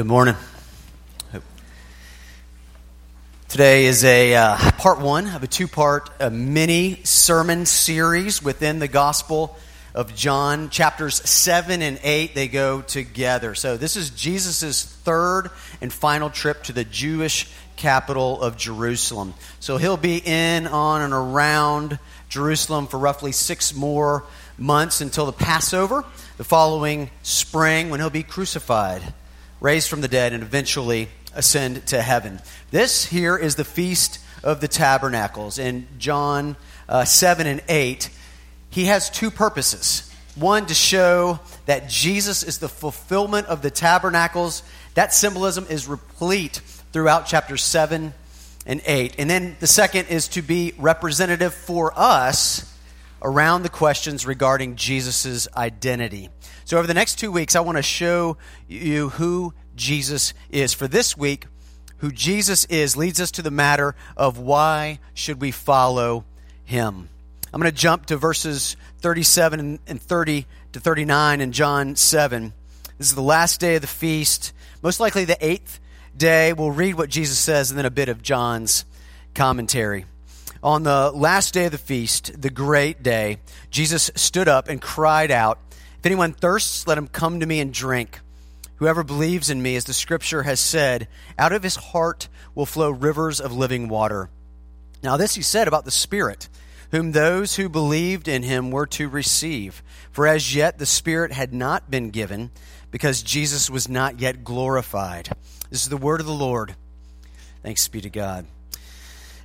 Good 0.00 0.06
morning. 0.06 0.36
Today 3.48 3.84
is 3.84 4.02
a 4.02 4.34
uh, 4.34 4.56
part 4.78 4.98
one 4.98 5.26
of 5.26 5.42
a 5.42 5.46
two 5.46 5.68
part 5.68 6.08
mini 6.32 7.00
sermon 7.04 7.66
series 7.66 8.42
within 8.42 8.78
the 8.78 8.88
Gospel 8.88 9.58
of 9.94 10.14
John. 10.14 10.70
Chapters 10.70 11.16
7 11.28 11.82
and 11.82 12.00
8, 12.02 12.34
they 12.34 12.48
go 12.48 12.80
together. 12.80 13.54
So, 13.54 13.76
this 13.76 13.94
is 13.94 14.08
Jesus' 14.08 14.84
third 14.84 15.50
and 15.82 15.92
final 15.92 16.30
trip 16.30 16.62
to 16.62 16.72
the 16.72 16.84
Jewish 16.84 17.46
capital 17.76 18.40
of 18.40 18.56
Jerusalem. 18.56 19.34
So, 19.58 19.76
he'll 19.76 19.98
be 19.98 20.16
in, 20.16 20.66
on, 20.66 21.02
and 21.02 21.12
around 21.12 21.98
Jerusalem 22.30 22.86
for 22.86 22.98
roughly 22.98 23.32
six 23.32 23.74
more 23.74 24.24
months 24.56 25.02
until 25.02 25.26
the 25.26 25.32
Passover, 25.32 26.06
the 26.38 26.44
following 26.44 27.10
spring, 27.20 27.90
when 27.90 28.00
he'll 28.00 28.08
be 28.08 28.22
crucified, 28.22 29.02
raised 29.60 29.88
from 29.88 30.00
the 30.00 30.08
dead, 30.08 30.32
and 30.32 30.42
eventually 30.42 31.08
ascend 31.34 31.86
to 31.88 32.00
heaven. 32.02 32.40
This 32.70 33.04
here 33.06 33.36
is 33.36 33.54
the 33.54 33.64
Feast 33.64 34.18
of 34.42 34.60
the 34.60 34.68
Tabernacles. 34.68 35.58
In 35.58 35.86
John 35.98 36.56
uh, 36.88 37.04
7 37.04 37.46
and 37.46 37.62
8, 37.68 38.10
he 38.70 38.86
has 38.86 39.10
two 39.10 39.30
purposes. 39.30 40.10
One, 40.36 40.66
to 40.66 40.74
show 40.74 41.40
that 41.66 41.88
Jesus 41.88 42.42
is 42.42 42.58
the 42.58 42.68
fulfillment 42.68 43.48
of 43.48 43.62
the 43.62 43.70
tabernacles. 43.70 44.62
That 44.94 45.12
symbolism 45.12 45.66
is 45.68 45.88
replete 45.88 46.60
throughout 46.92 47.26
chapter 47.26 47.56
7 47.56 48.14
and 48.66 48.82
8. 48.86 49.16
And 49.18 49.28
then 49.28 49.56
the 49.60 49.66
second 49.66 50.06
is 50.08 50.28
to 50.28 50.42
be 50.42 50.72
representative 50.78 51.52
for 51.52 51.92
us 51.96 52.66
around 53.22 53.62
the 53.62 53.68
questions 53.68 54.24
regarding 54.24 54.76
Jesus' 54.76 55.48
identity. 55.56 56.30
So, 56.70 56.78
over 56.78 56.86
the 56.86 56.94
next 56.94 57.18
two 57.18 57.32
weeks, 57.32 57.56
I 57.56 57.60
want 57.62 57.78
to 57.78 57.82
show 57.82 58.36
you 58.68 59.08
who 59.08 59.54
Jesus 59.74 60.34
is. 60.50 60.72
For 60.72 60.86
this 60.86 61.16
week, 61.16 61.46
who 61.96 62.12
Jesus 62.12 62.64
is 62.66 62.96
leads 62.96 63.20
us 63.20 63.32
to 63.32 63.42
the 63.42 63.50
matter 63.50 63.96
of 64.16 64.38
why 64.38 65.00
should 65.12 65.40
we 65.40 65.50
follow 65.50 66.24
him. 66.64 67.08
I'm 67.52 67.60
going 67.60 67.72
to 67.72 67.76
jump 67.76 68.06
to 68.06 68.16
verses 68.16 68.76
37 69.00 69.80
and 69.84 70.00
30 70.00 70.46
to 70.74 70.78
39 70.78 71.40
in 71.40 71.50
John 71.50 71.96
7. 71.96 72.52
This 72.98 73.08
is 73.08 73.16
the 73.16 73.20
last 73.20 73.58
day 73.58 73.74
of 73.74 73.80
the 73.80 73.88
feast, 73.88 74.52
most 74.80 75.00
likely 75.00 75.24
the 75.24 75.44
eighth 75.44 75.80
day. 76.16 76.52
We'll 76.52 76.70
read 76.70 76.94
what 76.94 77.10
Jesus 77.10 77.40
says 77.40 77.72
and 77.72 77.78
then 77.78 77.86
a 77.86 77.90
bit 77.90 78.08
of 78.08 78.22
John's 78.22 78.84
commentary. 79.34 80.04
On 80.62 80.84
the 80.84 81.10
last 81.10 81.52
day 81.52 81.64
of 81.64 81.72
the 81.72 81.78
feast, 81.78 82.40
the 82.40 82.48
great 82.48 83.02
day, 83.02 83.38
Jesus 83.72 84.12
stood 84.14 84.46
up 84.46 84.68
and 84.68 84.80
cried 84.80 85.32
out, 85.32 85.58
If 86.00 86.06
anyone 86.06 86.32
thirsts, 86.32 86.86
let 86.86 86.96
him 86.96 87.08
come 87.08 87.40
to 87.40 87.46
me 87.46 87.60
and 87.60 87.74
drink. 87.74 88.20
Whoever 88.76 89.04
believes 89.04 89.50
in 89.50 89.60
me, 89.60 89.76
as 89.76 89.84
the 89.84 89.92
scripture 89.92 90.44
has 90.44 90.58
said, 90.58 91.08
out 91.38 91.52
of 91.52 91.62
his 91.62 91.76
heart 91.76 92.28
will 92.54 92.64
flow 92.64 92.90
rivers 92.90 93.38
of 93.38 93.52
living 93.52 93.88
water. 93.88 94.30
Now, 95.02 95.18
this 95.18 95.34
he 95.34 95.42
said 95.42 95.68
about 95.68 95.84
the 95.84 95.90
Spirit 95.90 96.48
whom 96.90 97.12
those 97.12 97.56
who 97.56 97.68
believed 97.68 98.28
in 98.28 98.42
him 98.42 98.70
were 98.70 98.86
to 98.86 99.10
receive. 99.10 99.82
For 100.10 100.26
as 100.26 100.54
yet 100.54 100.78
the 100.78 100.86
Spirit 100.86 101.32
had 101.32 101.52
not 101.52 101.90
been 101.90 102.10
given, 102.10 102.50
because 102.90 103.22
Jesus 103.22 103.70
was 103.70 103.86
not 103.86 104.20
yet 104.20 104.42
glorified. 104.42 105.28
This 105.68 105.82
is 105.82 105.88
the 105.90 105.98
word 105.98 106.20
of 106.20 106.26
the 106.26 106.32
Lord. 106.32 106.74
Thanks 107.62 107.86
be 107.88 108.00
to 108.00 108.10
God. 108.10 108.46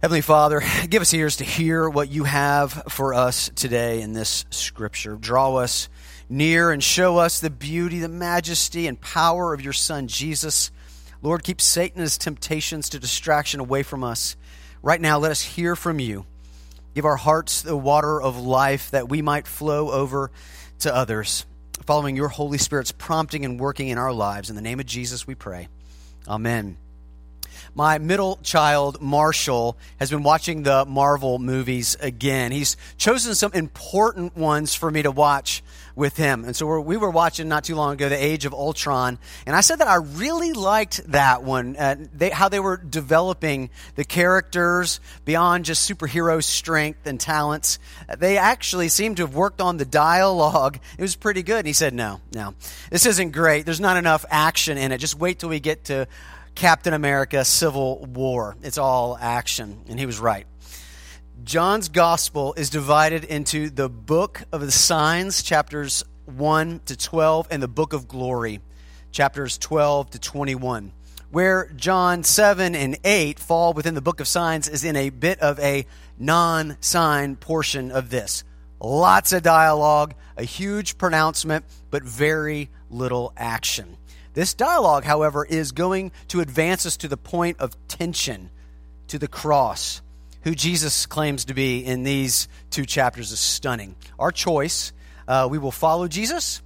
Heavenly 0.02 0.22
Father, 0.22 0.64
give 0.90 1.02
us 1.02 1.14
ears 1.14 1.38
to 1.38 1.44
hear 1.44 1.90
what 1.90 2.10
you 2.10 2.24
have 2.24 2.72
for 2.90 3.14
us 3.14 3.50
today 3.56 4.02
in 4.02 4.14
this 4.14 4.46
scripture. 4.50 5.16
Draw 5.16 5.58
us 5.58 5.90
near 6.30 6.72
and 6.72 6.84
show 6.84 7.18
us 7.18 7.40
the 7.40 7.50
beauty, 7.50 8.00
the 8.00 8.10
majesty, 8.10 8.88
and 8.88 9.00
power 9.00 9.54
of 9.54 9.62
your 9.62 9.74
Son, 9.74 10.08
Jesus. 10.08 10.72
Lord, 11.22 11.44
keep 11.44 11.62
Satan's 11.62 12.18
temptations 12.18 12.90
to 12.90 13.00
distraction 13.00 13.60
away 13.60 13.84
from 13.84 14.04
us. 14.04 14.36
Right 14.82 15.02
now, 15.02 15.18
let 15.18 15.32
us 15.32 15.42
hear 15.42 15.76
from 15.76 16.00
you. 16.00 16.26
Give 16.94 17.06
our 17.06 17.18
hearts 17.18 17.62
the 17.62 17.76
water 17.76 18.22
of 18.22 18.38
life 18.38 18.92
that 18.92 19.10
we 19.10 19.22
might 19.22 19.48
flow 19.48 19.92
over 19.92 20.32
to 20.80 20.96
others, 20.96 21.46
following 21.86 22.16
your 22.16 22.30
Holy 22.30 22.58
Spirit's 22.58 22.92
prompting 22.92 23.44
and 23.44 23.60
working 23.60 23.90
in 23.90 23.98
our 23.98 24.14
lives. 24.14 24.50
In 24.50 24.56
the 24.56 24.62
name 24.62 24.80
of 24.80 24.86
Jesus, 24.86 25.28
we 25.28 25.36
pray. 25.36 25.68
Amen. 26.28 26.78
My 27.74 27.98
middle 27.98 28.40
child, 28.44 29.02
Marshall, 29.02 29.78
has 30.00 30.10
been 30.10 30.24
watching 30.24 30.64
the 30.64 30.86
Marvel 30.86 31.40
movies 31.40 31.98
again. 32.00 32.52
He's 32.52 32.78
chosen 32.98 33.36
some 33.36 33.54
important 33.54 34.36
ones 34.38 34.76
for 34.76 34.92
me 34.92 35.02
to 35.02 35.12
watch 35.12 35.64
with 35.96 36.18
him. 36.18 36.44
And 36.44 36.56
so 36.56 36.66
we're, 36.66 36.80
we 36.80 36.98
were 36.98 37.10
watching 37.10 37.48
not 37.48 37.64
too 37.64 37.76
long 37.76 37.94
ago 37.94 38.10
The 38.10 38.24
Age 38.24 38.46
of 38.46 38.54
Ultron, 38.54 39.18
and 39.46 39.56
I 39.56 39.62
said 39.62 39.80
that 39.80 39.88
I 39.88 39.96
really 39.96 40.54
liked 40.54 41.10
that 41.12 41.44
one. 41.44 41.76
Uh, 41.78 41.96
they, 42.14 42.30
how 42.30 42.50
they 42.50 42.60
were 42.60 42.78
developing 42.78 43.70
the 43.96 44.04
characters 44.04 45.00
beyond 45.24 45.66
just 45.66 45.90
superhero 45.90 46.44
strength 46.44 47.08
and 47.08 47.20
talents. 47.20 47.80
They 48.18 48.38
actually 48.38 48.90
seemed 48.90 49.18
to 49.18 49.24
have 49.24 49.36
worked 49.36 49.62
on 49.62 49.78
the 49.78 49.86
dialogue. 49.86 50.80
It 50.98 51.02
was 51.02 51.16
pretty 51.16 51.44
good. 51.44 51.60
And 51.60 51.68
he 51.68 51.74
said, 51.74 51.94
"No, 51.94 52.20
no, 52.34 52.56
this 52.90 53.06
isn't 53.06 53.32
great. 53.32 53.66
There's 53.66 53.80
not 53.80 53.98
enough 53.98 54.26
action 54.30 54.78
in 54.78 54.92
it. 54.92 54.98
Just 54.98 55.18
wait 55.18 55.40
till 55.40 55.50
we 55.50 55.60
get 55.60 55.86
to." 55.86 56.08
Captain 56.56 56.94
America 56.94 57.44
Civil 57.44 58.06
War. 58.06 58.56
It's 58.64 58.78
all 58.78 59.18
action. 59.20 59.84
And 59.90 60.00
he 60.00 60.06
was 60.06 60.20
right. 60.20 60.48
John's 61.44 61.90
gospel 61.90 62.54
is 62.56 62.70
divided 62.70 63.26
into 63.26 63.70
the 63.70 63.90
book 63.90 64.42
of 64.54 64.62
the 64.62 64.72
signs, 64.72 65.44
chapters 65.44 66.04
1 66.26 66.82
to 66.86 66.98
12, 66.98 67.50
and 67.52 67.62
the 67.62 67.68
book 67.68 67.92
of 67.92 68.08
glory, 68.08 68.62
chapters 69.12 69.58
12 69.58 70.12
to 70.12 70.20
21. 70.20 70.94
Where 71.30 71.70
John 71.76 72.24
7 72.24 72.74
and 72.74 72.98
8 73.04 73.38
fall 73.38 73.74
within 73.74 73.94
the 73.94 74.02
book 74.02 74.22
of 74.22 74.28
signs 74.28 74.70
is 74.70 74.86
in 74.86 74.96
a 74.96 75.10
bit 75.10 75.40
of 75.42 75.60
a 75.60 75.86
non 76.18 76.78
sign 76.80 77.36
portion 77.36 77.92
of 77.92 78.10
this. 78.10 78.46
Lots 78.80 79.34
of 79.34 79.44
dialogue, 79.44 80.14
a 80.38 80.44
huge 80.44 80.98
pronouncement, 80.98 81.66
but 81.92 82.04
very 82.04 82.70
little 82.90 83.34
action. 83.36 83.98
This 84.36 84.54
dialogue, 84.54 85.06
however, 85.06 85.44
is 85.44 85.72
going 85.72 86.12
to 86.28 86.42
advance 86.42 86.86
us 86.86 86.98
to 86.98 87.08
the 87.08 87.18
point 87.18 87.60
of 87.60 87.76
tension, 87.88 88.52
to 89.08 89.18
the 89.18 89.28
cross 89.28 90.02
who 90.44 90.54
Jesus 90.54 91.08
claims 91.08 91.46
to 91.46 91.56
be 91.56 91.80
in 91.80 92.04
these 92.04 92.48
two 92.70 92.86
chapters 92.86 93.32
is 93.32 93.40
stunning. 93.40 93.96
Our 94.20 94.32
choice 94.32 94.94
uh, 95.28 95.48
we 95.50 95.58
will 95.58 95.72
follow 95.72 96.08
Jesus 96.08 96.62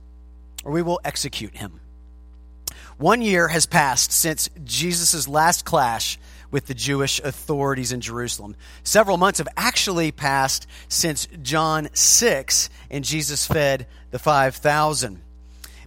or 0.66 0.74
we 0.74 0.82
will 0.82 1.00
execute 1.06 1.56
him. 1.56 1.80
One 2.98 3.22
year 3.22 3.48
has 3.48 3.66
passed 3.66 4.12
since 4.12 4.50
Jesus' 4.66 5.28
last 5.28 5.64
clash 5.64 6.20
with 6.52 6.66
the 6.66 6.74
Jewish 6.74 7.22
authorities 7.22 7.94
in 7.94 8.02
Jerusalem. 8.02 8.56
Several 8.84 9.16
months 9.16 9.38
have 9.38 9.48
actually 9.56 10.12
passed 10.12 10.68
since 10.90 11.28
John 11.42 11.88
6 11.94 12.70
and 12.90 13.06
Jesus 13.06 13.48
fed 13.48 13.88
the 14.12 14.20
5,000 14.20 15.22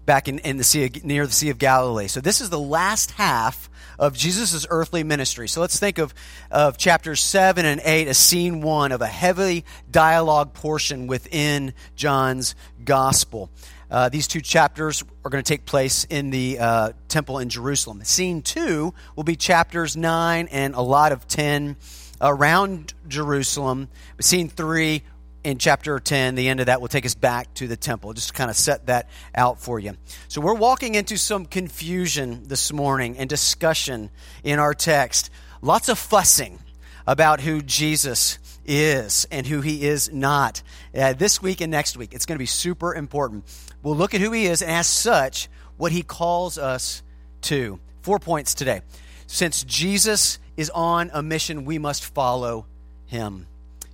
back 0.04 0.28
in, 0.28 0.38
in 0.40 0.56
the 0.56 0.64
sea 0.64 0.86
of, 0.86 1.04
near 1.04 1.26
the 1.26 1.32
Sea 1.32 1.50
of 1.50 1.58
Galilee. 1.58 2.08
So 2.08 2.20
this 2.20 2.40
is 2.40 2.50
the 2.50 2.58
last 2.58 3.12
half 3.12 3.70
of 3.98 4.16
Jesus' 4.16 4.66
earthly 4.68 5.04
ministry. 5.04 5.48
So 5.48 5.60
let's 5.60 5.78
think 5.78 5.98
of, 5.98 6.12
of 6.50 6.76
chapters 6.76 7.20
7 7.20 7.64
and 7.64 7.80
8 7.84 8.08
as 8.08 8.18
scene 8.18 8.60
one 8.60 8.92
of 8.92 9.00
a 9.00 9.06
heavy 9.06 9.64
dialogue 9.90 10.54
portion 10.54 11.06
within 11.06 11.72
John's 11.94 12.54
gospel. 12.84 13.50
Uh, 13.90 14.08
these 14.08 14.26
two 14.26 14.40
chapters 14.40 15.04
are 15.24 15.30
going 15.30 15.44
to 15.44 15.48
take 15.48 15.66
place 15.66 16.04
in 16.04 16.30
the 16.30 16.58
uh, 16.58 16.92
temple 17.08 17.38
in 17.38 17.50
Jerusalem. 17.50 18.02
Scene 18.04 18.40
two 18.40 18.94
will 19.14 19.24
be 19.24 19.36
chapters 19.36 19.96
9 19.96 20.48
and 20.50 20.74
a 20.74 20.80
lot 20.80 21.12
of 21.12 21.28
10 21.28 21.76
around 22.22 22.94
Jerusalem. 23.06 23.88
Scene 24.20 24.48
three 24.48 25.02
in 25.44 25.58
chapter 25.58 25.98
10, 25.98 26.34
the 26.34 26.48
end 26.48 26.60
of 26.60 26.66
that 26.66 26.80
will 26.80 26.88
take 26.88 27.06
us 27.06 27.14
back 27.14 27.52
to 27.54 27.66
the 27.66 27.76
temple. 27.76 28.12
Just 28.12 28.28
to 28.28 28.34
kind 28.34 28.50
of 28.50 28.56
set 28.56 28.86
that 28.86 29.08
out 29.34 29.60
for 29.60 29.78
you. 29.78 29.96
So 30.28 30.40
we're 30.40 30.54
walking 30.54 30.94
into 30.94 31.16
some 31.16 31.46
confusion 31.46 32.44
this 32.46 32.72
morning 32.72 33.18
and 33.18 33.28
discussion 33.28 34.10
in 34.44 34.58
our 34.58 34.74
text. 34.74 35.30
Lots 35.60 35.88
of 35.88 35.98
fussing 35.98 36.58
about 37.06 37.40
who 37.40 37.60
Jesus 37.62 38.38
is 38.64 39.26
and 39.30 39.46
who 39.46 39.60
he 39.60 39.84
is 39.84 40.12
not. 40.12 40.62
Uh, 40.94 41.12
this 41.12 41.42
week 41.42 41.60
and 41.60 41.70
next 41.70 41.96
week, 41.96 42.14
it's 42.14 42.26
going 42.26 42.36
to 42.36 42.42
be 42.42 42.46
super 42.46 42.94
important. 42.94 43.44
We'll 43.82 43.96
look 43.96 44.14
at 44.14 44.20
who 44.20 44.32
he 44.32 44.46
is 44.46 44.62
and, 44.62 44.70
as 44.70 44.86
such, 44.86 45.48
what 45.76 45.92
he 45.92 46.02
calls 46.02 46.58
us 46.58 47.02
to. 47.42 47.80
Four 48.02 48.18
points 48.18 48.54
today. 48.54 48.82
Since 49.26 49.64
Jesus 49.64 50.38
is 50.56 50.70
on 50.70 51.10
a 51.12 51.22
mission, 51.22 51.64
we 51.64 51.78
must 51.78 52.04
follow 52.04 52.66
him. 53.06 53.46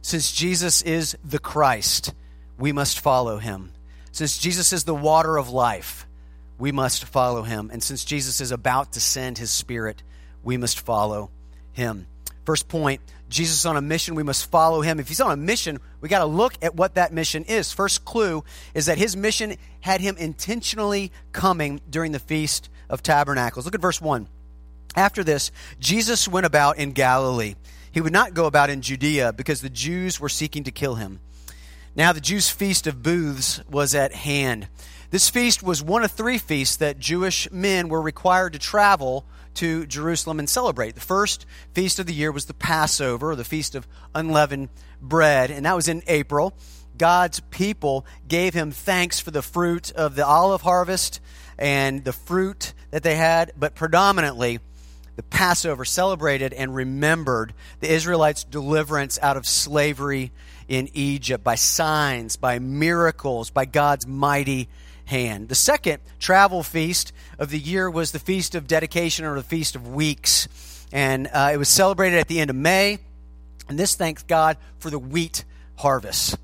Since 0.09 0.33
Jesus 0.33 0.81
is 0.81 1.19
the 1.23 1.39
Christ, 1.39 2.15
we 2.57 2.73
must 2.73 2.99
follow 2.99 3.37
him. 3.37 3.73
Since 4.11 4.39
Jesus 4.39 4.73
is 4.73 4.85
the 4.85 4.95
water 4.95 5.37
of 5.37 5.51
life, 5.51 6.07
we 6.57 6.73
must 6.73 7.05
follow 7.05 7.43
him. 7.43 7.69
And 7.71 7.83
since 7.83 8.07
Jesus 8.07 8.41
is 8.41 8.51
about 8.51 8.95
to 8.95 9.01
send 9.01 9.37
his 9.37 9.51
spirit, 9.51 10.03
we 10.43 10.57
must 10.57 10.81
follow 10.81 11.29
him. 11.73 12.07
First 12.47 12.69
point 12.69 13.03
Jesus 13.29 13.67
on 13.67 13.77
a 13.77 13.83
mission, 13.83 14.15
we 14.15 14.23
must 14.23 14.51
follow 14.51 14.81
him. 14.81 14.99
If 14.99 15.09
he's 15.09 15.21
on 15.21 15.31
a 15.31 15.37
mission, 15.37 15.79
we 16.01 16.09
got 16.09 16.21
to 16.21 16.25
look 16.25 16.55
at 16.63 16.75
what 16.75 16.95
that 16.95 17.13
mission 17.13 17.45
is. 17.45 17.71
First 17.71 18.07
clue 18.07 18.45
is 18.73 18.87
that 18.87 18.97
his 18.97 19.15
mission 19.15 19.57
had 19.81 20.01
him 20.01 20.17
intentionally 20.17 21.13
coming 21.33 21.83
during 21.91 22.13
the 22.13 22.19
Feast 22.19 22.71
of 22.89 23.03
Tabernacles. 23.03 23.67
Look 23.67 23.75
at 23.75 23.83
verse 23.83 24.01
1. 24.01 24.27
After 24.97 25.23
this, 25.23 25.51
Jesus 25.79 26.27
went 26.27 26.47
about 26.47 26.79
in 26.79 26.93
Galilee. 26.93 27.57
He 27.93 28.01
would 28.01 28.13
not 28.13 28.35
go 28.35 28.47
about 28.47 28.71
in 28.71 28.83
Judea 28.83 29.33
because 29.33 29.61
the 29.61 29.71
Jews 29.71 30.21
were 30.21 30.29
seeking 30.29 30.65
to 30.65 30.71
kill 30.71 30.97
him. 30.97 31.21
Now, 31.97 32.13
the 32.13 32.21
Jews' 32.21 32.51
feast 32.51 32.87
of 32.87 33.03
booths 33.03 33.61
was 33.69 33.95
at 33.95 34.15
hand. 34.15 34.69
This 35.11 35.31
feast 35.31 35.63
was 35.63 35.83
one 35.83 36.05
of 36.05 36.13
three 36.13 36.39
feasts 36.39 36.77
that 36.77 36.99
Jewish 36.99 37.51
men 37.51 37.89
were 37.89 38.01
required 38.01 38.53
to 38.53 38.59
travel 38.59 39.25
to 39.55 39.87
Jerusalem 39.87 40.39
and 40.39 40.49
celebrate. 40.49 40.95
The 40.95 41.01
first 41.01 41.47
feast 41.73 41.99
of 41.99 42.07
the 42.07 42.15
year 42.15 42.31
was 42.31 42.45
the 42.45 42.55
Passover, 42.55 43.35
the 43.35 43.45
feast 43.45 43.75
of 43.75 43.89
unleavened 44.15 44.69
bread, 45.01 45.51
and 45.51 45.67
that 45.67 45.75
was 45.75 45.89
in 45.89 46.03
April. 46.07 46.55
God's 46.97 47.41
people 47.41 48.05
gave 48.27 48.55
him 48.55 48.71
thanks 48.71 49.19
for 49.19 49.31
the 49.31 49.43
fruit 49.43 49.91
of 49.93 50.15
the 50.15 50.27
olive 50.27 50.63
harvest 50.63 51.21
and 51.59 52.05
the 52.05 52.13
fruit 52.13 52.75
that 52.91 53.03
they 53.03 53.17
had, 53.17 53.53
but 53.57 53.75
predominantly 53.75 54.61
the 55.19 55.25
Passover 55.25 55.85
celebrated 55.85 56.53
and 56.53 56.73
remembered 56.73 57.53
the 57.81 57.93
Israelites' 57.93 58.45
deliverance 58.45 59.19
out 59.21 59.37
of 59.37 59.49
slavery 59.49 60.31
in 60.69 60.89
Egypt 60.95 61.43
by 61.43 61.57
signs, 61.57 62.37
by 62.37 62.61
miracles, 62.61 63.51
by 63.51 63.65
God's 63.65 64.07
mighty 64.07 64.69
hand. 65.07 65.49
The 65.49 65.57
second 65.57 65.99
travel 66.21 66.63
feast 66.63 67.13
of 67.37 67.51
the 67.51 67.59
year 67.59 67.91
was 67.91 68.13
the 68.13 68.21
Feast 68.21 68.55
of 68.55 68.69
Dedication 68.69 69.25
or 69.25 69.35
the 69.35 69.43
Feast 69.43 69.75
of 69.75 69.93
Weeks. 69.93 70.47
And 70.93 71.29
uh, 71.33 71.51
it 71.53 71.57
was 71.57 71.69
celebrated 71.69 72.21
at 72.21 72.29
the 72.29 72.39
end 72.39 72.51
of 72.51 72.57
May. 72.57 73.01
And 73.69 73.77
this 73.77 73.97
thanks 73.97 74.23
God 74.23 74.57
for 74.79 74.89
the 74.89 75.01
wheat 75.01 75.45
harvest. 75.79 76.39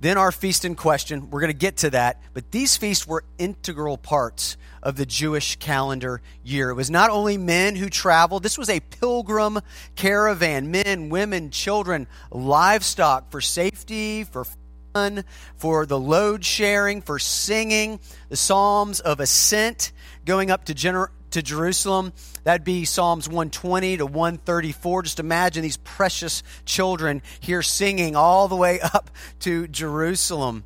Then 0.00 0.16
our 0.16 0.30
feast 0.30 0.64
in 0.64 0.76
question, 0.76 1.30
we're 1.30 1.40
going 1.40 1.52
to 1.52 1.58
get 1.58 1.78
to 1.78 1.90
that, 1.90 2.22
but 2.32 2.52
these 2.52 2.76
feasts 2.76 3.06
were 3.06 3.24
integral 3.36 3.98
parts 3.98 4.56
of 4.80 4.96
the 4.96 5.04
Jewish 5.04 5.56
calendar 5.56 6.22
year. 6.44 6.70
It 6.70 6.74
was 6.74 6.88
not 6.88 7.10
only 7.10 7.36
men 7.36 7.74
who 7.74 7.88
traveled, 7.88 8.44
this 8.44 8.56
was 8.56 8.68
a 8.68 8.78
pilgrim 8.78 9.58
caravan 9.96 10.70
men, 10.70 11.08
women, 11.08 11.50
children, 11.50 12.06
livestock 12.30 13.32
for 13.32 13.40
safety, 13.40 14.22
for 14.22 14.46
fun, 14.94 15.24
for 15.56 15.84
the 15.84 15.98
load 15.98 16.44
sharing, 16.44 17.02
for 17.02 17.18
singing, 17.18 17.98
the 18.28 18.36
Psalms 18.36 19.00
of 19.00 19.18
Ascent 19.18 19.90
going 20.24 20.50
up 20.52 20.64
to, 20.66 20.74
Gener- 20.74 21.08
to 21.30 21.42
Jerusalem. 21.42 22.12
That'd 22.44 22.64
be 22.64 22.84
Psalms 22.84 23.28
120 23.28 23.98
to 23.98 24.06
134. 24.06 25.02
Just 25.02 25.20
imagine 25.20 25.62
these 25.62 25.76
precious 25.78 26.42
children 26.64 27.22
here 27.40 27.62
singing 27.62 28.16
all 28.16 28.48
the 28.48 28.56
way 28.56 28.80
up 28.80 29.10
to 29.40 29.68
Jerusalem. 29.68 30.64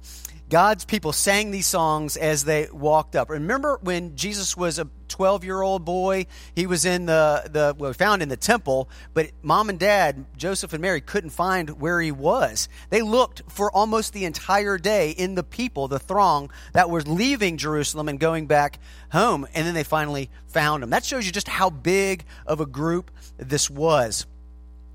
God's 0.53 0.85
people 0.85 1.15
sang 1.15 1.51
these 1.51 1.67
songs 1.67 2.19
as 2.19 2.45
they 2.45 2.69
walked 2.71 3.17
up. 3.17 3.31
Remember 3.31 3.79
when 3.81 4.17
Jesus 4.17 4.55
was 4.55 4.79
a 4.79 4.87
12 5.09 5.45
year 5.45 5.63
old 5.63 5.87
boy? 5.87 6.27
He 6.55 6.67
was 6.67 6.85
in 6.85 7.07
the, 7.07 7.49
the 7.51 7.75
well, 7.79 7.95
found 7.95 8.21
in 8.21 8.29
the 8.29 8.37
temple, 8.37 8.91
but 9.15 9.31
mom 9.41 9.71
and 9.71 9.79
dad, 9.79 10.27
Joseph 10.37 10.75
and 10.75 10.83
Mary, 10.83 11.01
couldn't 11.01 11.31
find 11.31 11.81
where 11.81 12.03
he 12.03 12.13
was. 12.13 12.69
They 12.91 13.01
looked 13.01 13.41
for 13.49 13.73
almost 13.73 14.13
the 14.13 14.27
entire 14.27 14.77
day 14.77 15.13
in 15.13 15.37
the 15.37 15.43
people, 15.43 15.89
the 15.89 15.99
throng 15.99 16.51
that 16.75 16.91
was 16.91 17.09
leaving 17.09 17.57
Jerusalem 17.57 18.11
and 18.11 18.21
going 18.21 18.47
back 18.47 18.79
home. 19.11 19.47
And 19.55 19.67
then 19.67 19.73
they 19.73 19.85
finally 19.85 20.29
found 20.49 20.83
him. 20.83 20.91
That 20.91 21.03
shows 21.03 21.25
you 21.25 21.33
just 21.33 21.49
how 21.49 21.71
big 21.71 22.25
of 22.47 22.61
a 22.61 22.67
group 22.67 23.11
this 23.39 23.71
was. 23.71 24.27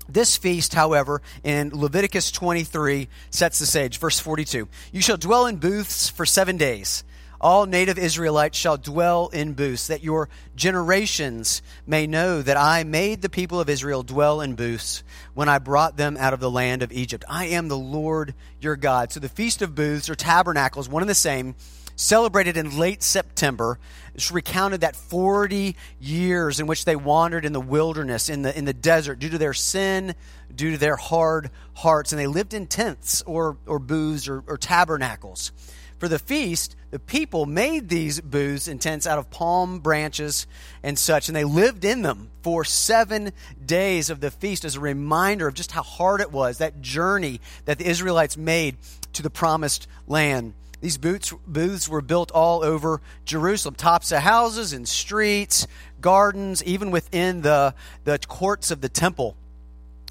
This 0.08 0.36
feast, 0.36 0.74
however, 0.74 1.20
in 1.44 1.70
Leviticus 1.74 2.30
23 2.30 3.08
sets 3.30 3.58
the 3.58 3.66
stage. 3.66 3.98
Verse 3.98 4.18
42 4.18 4.68
You 4.92 5.00
shall 5.00 5.18
dwell 5.18 5.46
in 5.46 5.56
booths 5.56 6.08
for 6.08 6.24
seven 6.24 6.56
days. 6.56 7.04
All 7.40 7.66
native 7.66 7.98
Israelites 7.98 8.58
shall 8.58 8.76
dwell 8.76 9.28
in 9.28 9.52
booths, 9.52 9.86
that 9.86 10.02
your 10.02 10.28
generations 10.56 11.62
may 11.86 12.06
know 12.06 12.42
that 12.42 12.56
I 12.56 12.82
made 12.82 13.22
the 13.22 13.28
people 13.28 13.60
of 13.60 13.68
Israel 13.68 14.02
dwell 14.02 14.40
in 14.40 14.56
booths 14.56 15.04
when 15.34 15.48
I 15.48 15.60
brought 15.60 15.96
them 15.96 16.16
out 16.16 16.34
of 16.34 16.40
the 16.40 16.50
land 16.50 16.82
of 16.82 16.90
Egypt. 16.90 17.24
I 17.28 17.46
am 17.46 17.68
the 17.68 17.78
Lord 17.78 18.34
your 18.60 18.74
God. 18.74 19.12
So 19.12 19.20
the 19.20 19.28
Feast 19.28 19.62
of 19.62 19.76
Booths 19.76 20.10
or 20.10 20.16
Tabernacles, 20.16 20.88
one 20.88 21.02
and 21.02 21.08
the 21.08 21.14
same, 21.14 21.54
celebrated 21.94 22.56
in 22.56 22.76
late 22.76 23.04
September. 23.04 23.78
It's 24.18 24.32
recounted 24.32 24.80
that 24.80 24.96
40 24.96 25.76
years 26.00 26.58
in 26.58 26.66
which 26.66 26.84
they 26.84 26.96
wandered 26.96 27.44
in 27.44 27.52
the 27.52 27.60
wilderness, 27.60 28.28
in 28.28 28.42
the, 28.42 28.56
in 28.58 28.64
the 28.64 28.72
desert, 28.72 29.20
due 29.20 29.28
to 29.28 29.38
their 29.38 29.54
sin, 29.54 30.16
due 30.52 30.72
to 30.72 30.76
their 30.76 30.96
hard 30.96 31.50
hearts. 31.74 32.10
And 32.10 32.18
they 32.18 32.26
lived 32.26 32.52
in 32.52 32.66
tents 32.66 33.22
or, 33.26 33.58
or 33.64 33.78
booths 33.78 34.26
or, 34.26 34.42
or 34.48 34.58
tabernacles. 34.58 35.52
For 36.00 36.08
the 36.08 36.18
feast, 36.18 36.74
the 36.90 36.98
people 36.98 37.46
made 37.46 37.88
these 37.88 38.20
booths 38.20 38.66
and 38.66 38.82
tents 38.82 39.06
out 39.06 39.20
of 39.20 39.30
palm 39.30 39.78
branches 39.78 40.48
and 40.82 40.98
such, 40.98 41.28
and 41.28 41.36
they 41.36 41.44
lived 41.44 41.84
in 41.84 42.02
them 42.02 42.32
for 42.42 42.64
seven 42.64 43.32
days 43.64 44.10
of 44.10 44.18
the 44.18 44.32
feast 44.32 44.64
as 44.64 44.74
a 44.74 44.80
reminder 44.80 45.46
of 45.46 45.54
just 45.54 45.70
how 45.70 45.84
hard 45.84 46.20
it 46.20 46.32
was, 46.32 46.58
that 46.58 46.82
journey 46.82 47.40
that 47.66 47.78
the 47.78 47.88
Israelites 47.88 48.36
made 48.36 48.78
to 49.12 49.22
the 49.22 49.30
promised 49.30 49.86
land. 50.08 50.54
These 50.80 50.98
booths, 50.98 51.34
booths 51.46 51.88
were 51.88 52.00
built 52.00 52.30
all 52.30 52.62
over 52.62 53.00
Jerusalem, 53.24 53.74
tops 53.74 54.12
of 54.12 54.20
houses 54.20 54.72
and 54.72 54.86
streets, 54.86 55.66
gardens, 56.00 56.62
even 56.62 56.90
within 56.90 57.42
the, 57.42 57.74
the 58.04 58.18
courts 58.18 58.70
of 58.70 58.80
the 58.80 58.88
temple. 58.88 59.36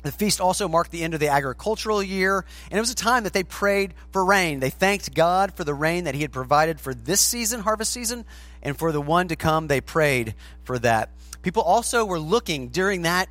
The 0.03 0.11
feast 0.11 0.39
also 0.39 0.67
marked 0.67 0.91
the 0.91 1.03
end 1.03 1.13
of 1.13 1.19
the 1.19 1.29
agricultural 1.29 2.03
year, 2.03 2.45
and 2.69 2.77
it 2.77 2.81
was 2.81 2.91
a 2.91 2.95
time 2.95 3.23
that 3.23 3.33
they 3.33 3.43
prayed 3.43 3.93
for 4.11 4.23
rain. 4.23 4.59
They 4.59 4.69
thanked 4.69 5.13
God 5.13 5.53
for 5.53 5.63
the 5.63 5.73
rain 5.73 6.03
that 6.03 6.15
He 6.15 6.21
had 6.21 6.31
provided 6.31 6.79
for 6.79 6.93
this 6.93 7.21
season, 7.21 7.61
harvest 7.61 7.91
season, 7.91 8.25
and 8.61 8.77
for 8.77 8.91
the 8.91 9.01
one 9.01 9.29
to 9.29 9.35
come, 9.35 9.67
they 9.67 9.81
prayed 9.81 10.35
for 10.63 10.77
that. 10.79 11.09
People 11.41 11.63
also 11.63 12.05
were 12.05 12.19
looking 12.19 12.69
during 12.69 13.03
that 13.03 13.27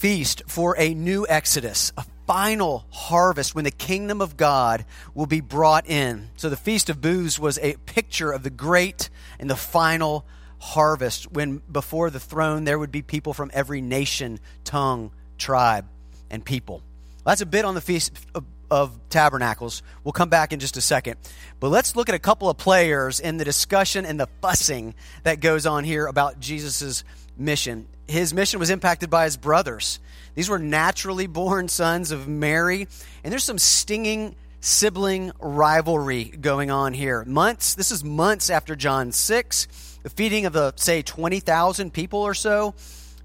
feast 0.00 0.42
for 0.46 0.74
a 0.78 0.94
new 0.94 1.26
exodus, 1.28 1.92
a 1.98 2.04
final 2.26 2.86
harvest 2.88 3.54
when 3.54 3.64
the 3.64 3.70
kingdom 3.70 4.22
of 4.22 4.34
God 4.34 4.86
will 5.14 5.26
be 5.26 5.42
brought 5.42 5.86
in. 5.86 6.30
So 6.36 6.48
the 6.48 6.56
Feast 6.56 6.88
of 6.88 7.02
Booths 7.02 7.38
was 7.38 7.58
a 7.58 7.74
picture 7.84 8.32
of 8.32 8.42
the 8.42 8.48
great 8.48 9.10
and 9.38 9.50
the 9.50 9.56
final 9.56 10.24
harvest 10.58 11.30
when 11.30 11.60
before 11.70 12.08
the 12.08 12.18
throne 12.18 12.64
there 12.64 12.78
would 12.78 12.90
be 12.90 13.02
people 13.02 13.34
from 13.34 13.50
every 13.52 13.82
nation, 13.82 14.40
tongue, 14.64 15.10
tribe, 15.36 15.84
and 16.30 16.42
people. 16.42 16.82
That's 17.26 17.42
a 17.42 17.46
bit 17.46 17.66
on 17.66 17.74
the 17.74 17.82
Feast 17.82 18.12
of, 18.34 18.46
of 18.70 18.98
Tabernacles. 19.10 19.82
We'll 20.02 20.12
come 20.12 20.30
back 20.30 20.54
in 20.54 20.60
just 20.60 20.78
a 20.78 20.80
second. 20.80 21.16
But 21.60 21.68
let's 21.68 21.94
look 21.94 22.08
at 22.08 22.14
a 22.14 22.18
couple 22.18 22.48
of 22.48 22.56
players 22.56 23.20
in 23.20 23.36
the 23.36 23.44
discussion 23.44 24.06
and 24.06 24.18
the 24.18 24.28
fussing 24.40 24.94
that 25.24 25.40
goes 25.40 25.66
on 25.66 25.84
here 25.84 26.06
about 26.06 26.40
Jesus' 26.40 27.04
mission. 27.36 27.86
His 28.10 28.34
mission 28.34 28.58
was 28.58 28.70
impacted 28.70 29.08
by 29.08 29.24
his 29.24 29.36
brothers. 29.36 30.00
These 30.34 30.48
were 30.48 30.58
naturally 30.58 31.28
born 31.28 31.68
sons 31.68 32.10
of 32.10 32.26
Mary, 32.26 32.88
and 33.22 33.32
there's 33.32 33.44
some 33.44 33.58
stinging 33.58 34.34
sibling 34.60 35.30
rivalry 35.38 36.24
going 36.24 36.72
on 36.72 36.92
here. 36.92 37.24
Months, 37.24 37.74
this 37.74 37.92
is 37.92 38.02
months 38.02 38.50
after 38.50 38.74
John 38.74 39.12
6, 39.12 39.98
the 40.02 40.10
feeding 40.10 40.44
of 40.44 40.52
the, 40.52 40.72
say, 40.74 41.02
20,000 41.02 41.92
people 41.92 42.18
or 42.18 42.34
so, 42.34 42.74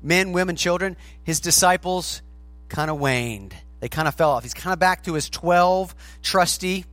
men, 0.03 0.33
women, 0.33 0.55
children. 0.55 0.97
His 1.23 1.39
disciples 1.39 2.21
kind 2.69 2.91
of 2.91 2.99
waned. 2.99 3.55
They 3.79 3.89
kind 3.89 4.07
of 4.07 4.13
fell 4.13 4.31
off. 4.31 4.43
He's 4.43 4.53
kind 4.53 4.71
of 4.71 4.77
back 4.77 5.03
to 5.05 5.13
his 5.13 5.31
12 5.31 5.95
trusty, 6.21 6.85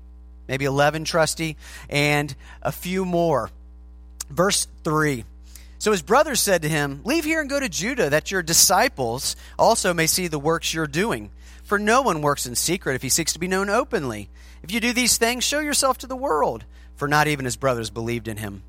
maybe 0.49 0.65
11 0.65 1.05
trusty, 1.05 1.59
and 1.91 2.35
a 2.63 2.73
few 2.73 3.05
more. 3.05 3.51
Verse 4.31 4.67
3. 4.83 5.25
So 5.83 5.91
his 5.91 6.01
brothers 6.01 6.39
said 6.39 6.63
to 6.63 6.69
him, 6.69 7.01
Leave 7.03 7.25
here 7.25 7.41
and 7.41 7.51
go 7.51 7.59
to 7.59 7.69
Judah, 7.69 8.09
that 8.11 8.31
your 8.31 8.41
disciples 8.41 9.35
also 9.59 9.93
may 9.93 10.07
see 10.07 10.29
the 10.29 10.39
works 10.39 10.73
you're 10.73 10.87
doing. 10.87 11.33
For 11.65 11.77
no 11.77 12.03
one 12.03 12.23
works 12.23 12.47
in 12.47 12.55
secret 12.55 12.95
if 12.95 13.03
he 13.03 13.09
seeks 13.09 13.33
to 13.33 13.41
be 13.41 13.49
known 13.49 13.69
openly. 13.69 14.29
If 14.63 14.71
you 14.71 14.79
do 14.79 14.93
these 14.93 15.19
things, 15.19 15.43
show 15.43 15.59
yourself 15.59 15.99
to 15.99 16.07
the 16.07 16.15
world. 16.15 16.65
For 16.95 17.09
not 17.09 17.27
even 17.27 17.47
his 17.47 17.57
brothers 17.57 17.91
believed 17.91 18.29
in 18.29 18.37
him. 18.37 18.63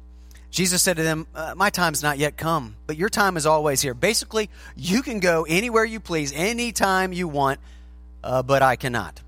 Jesus 0.49 0.81
said 0.81 0.97
to 0.97 1.03
them, 1.03 1.27
uh, 1.35 1.53
My 1.55 1.69
time's 1.69 2.01
not 2.01 2.17
yet 2.17 2.35
come, 2.35 2.77
but 2.87 2.97
your 2.97 3.09
time 3.09 3.37
is 3.37 3.45
always 3.45 3.79
here. 3.79 3.93
Basically, 3.93 4.49
you 4.75 5.03
can 5.03 5.19
go 5.19 5.45
anywhere 5.47 5.85
you 5.85 5.99
please, 5.99 6.33
anytime 6.33 7.13
you 7.13 7.27
want, 7.27 7.59
uh, 8.23 8.41
but 8.41 8.63
I 8.63 8.75
cannot. 8.75 9.21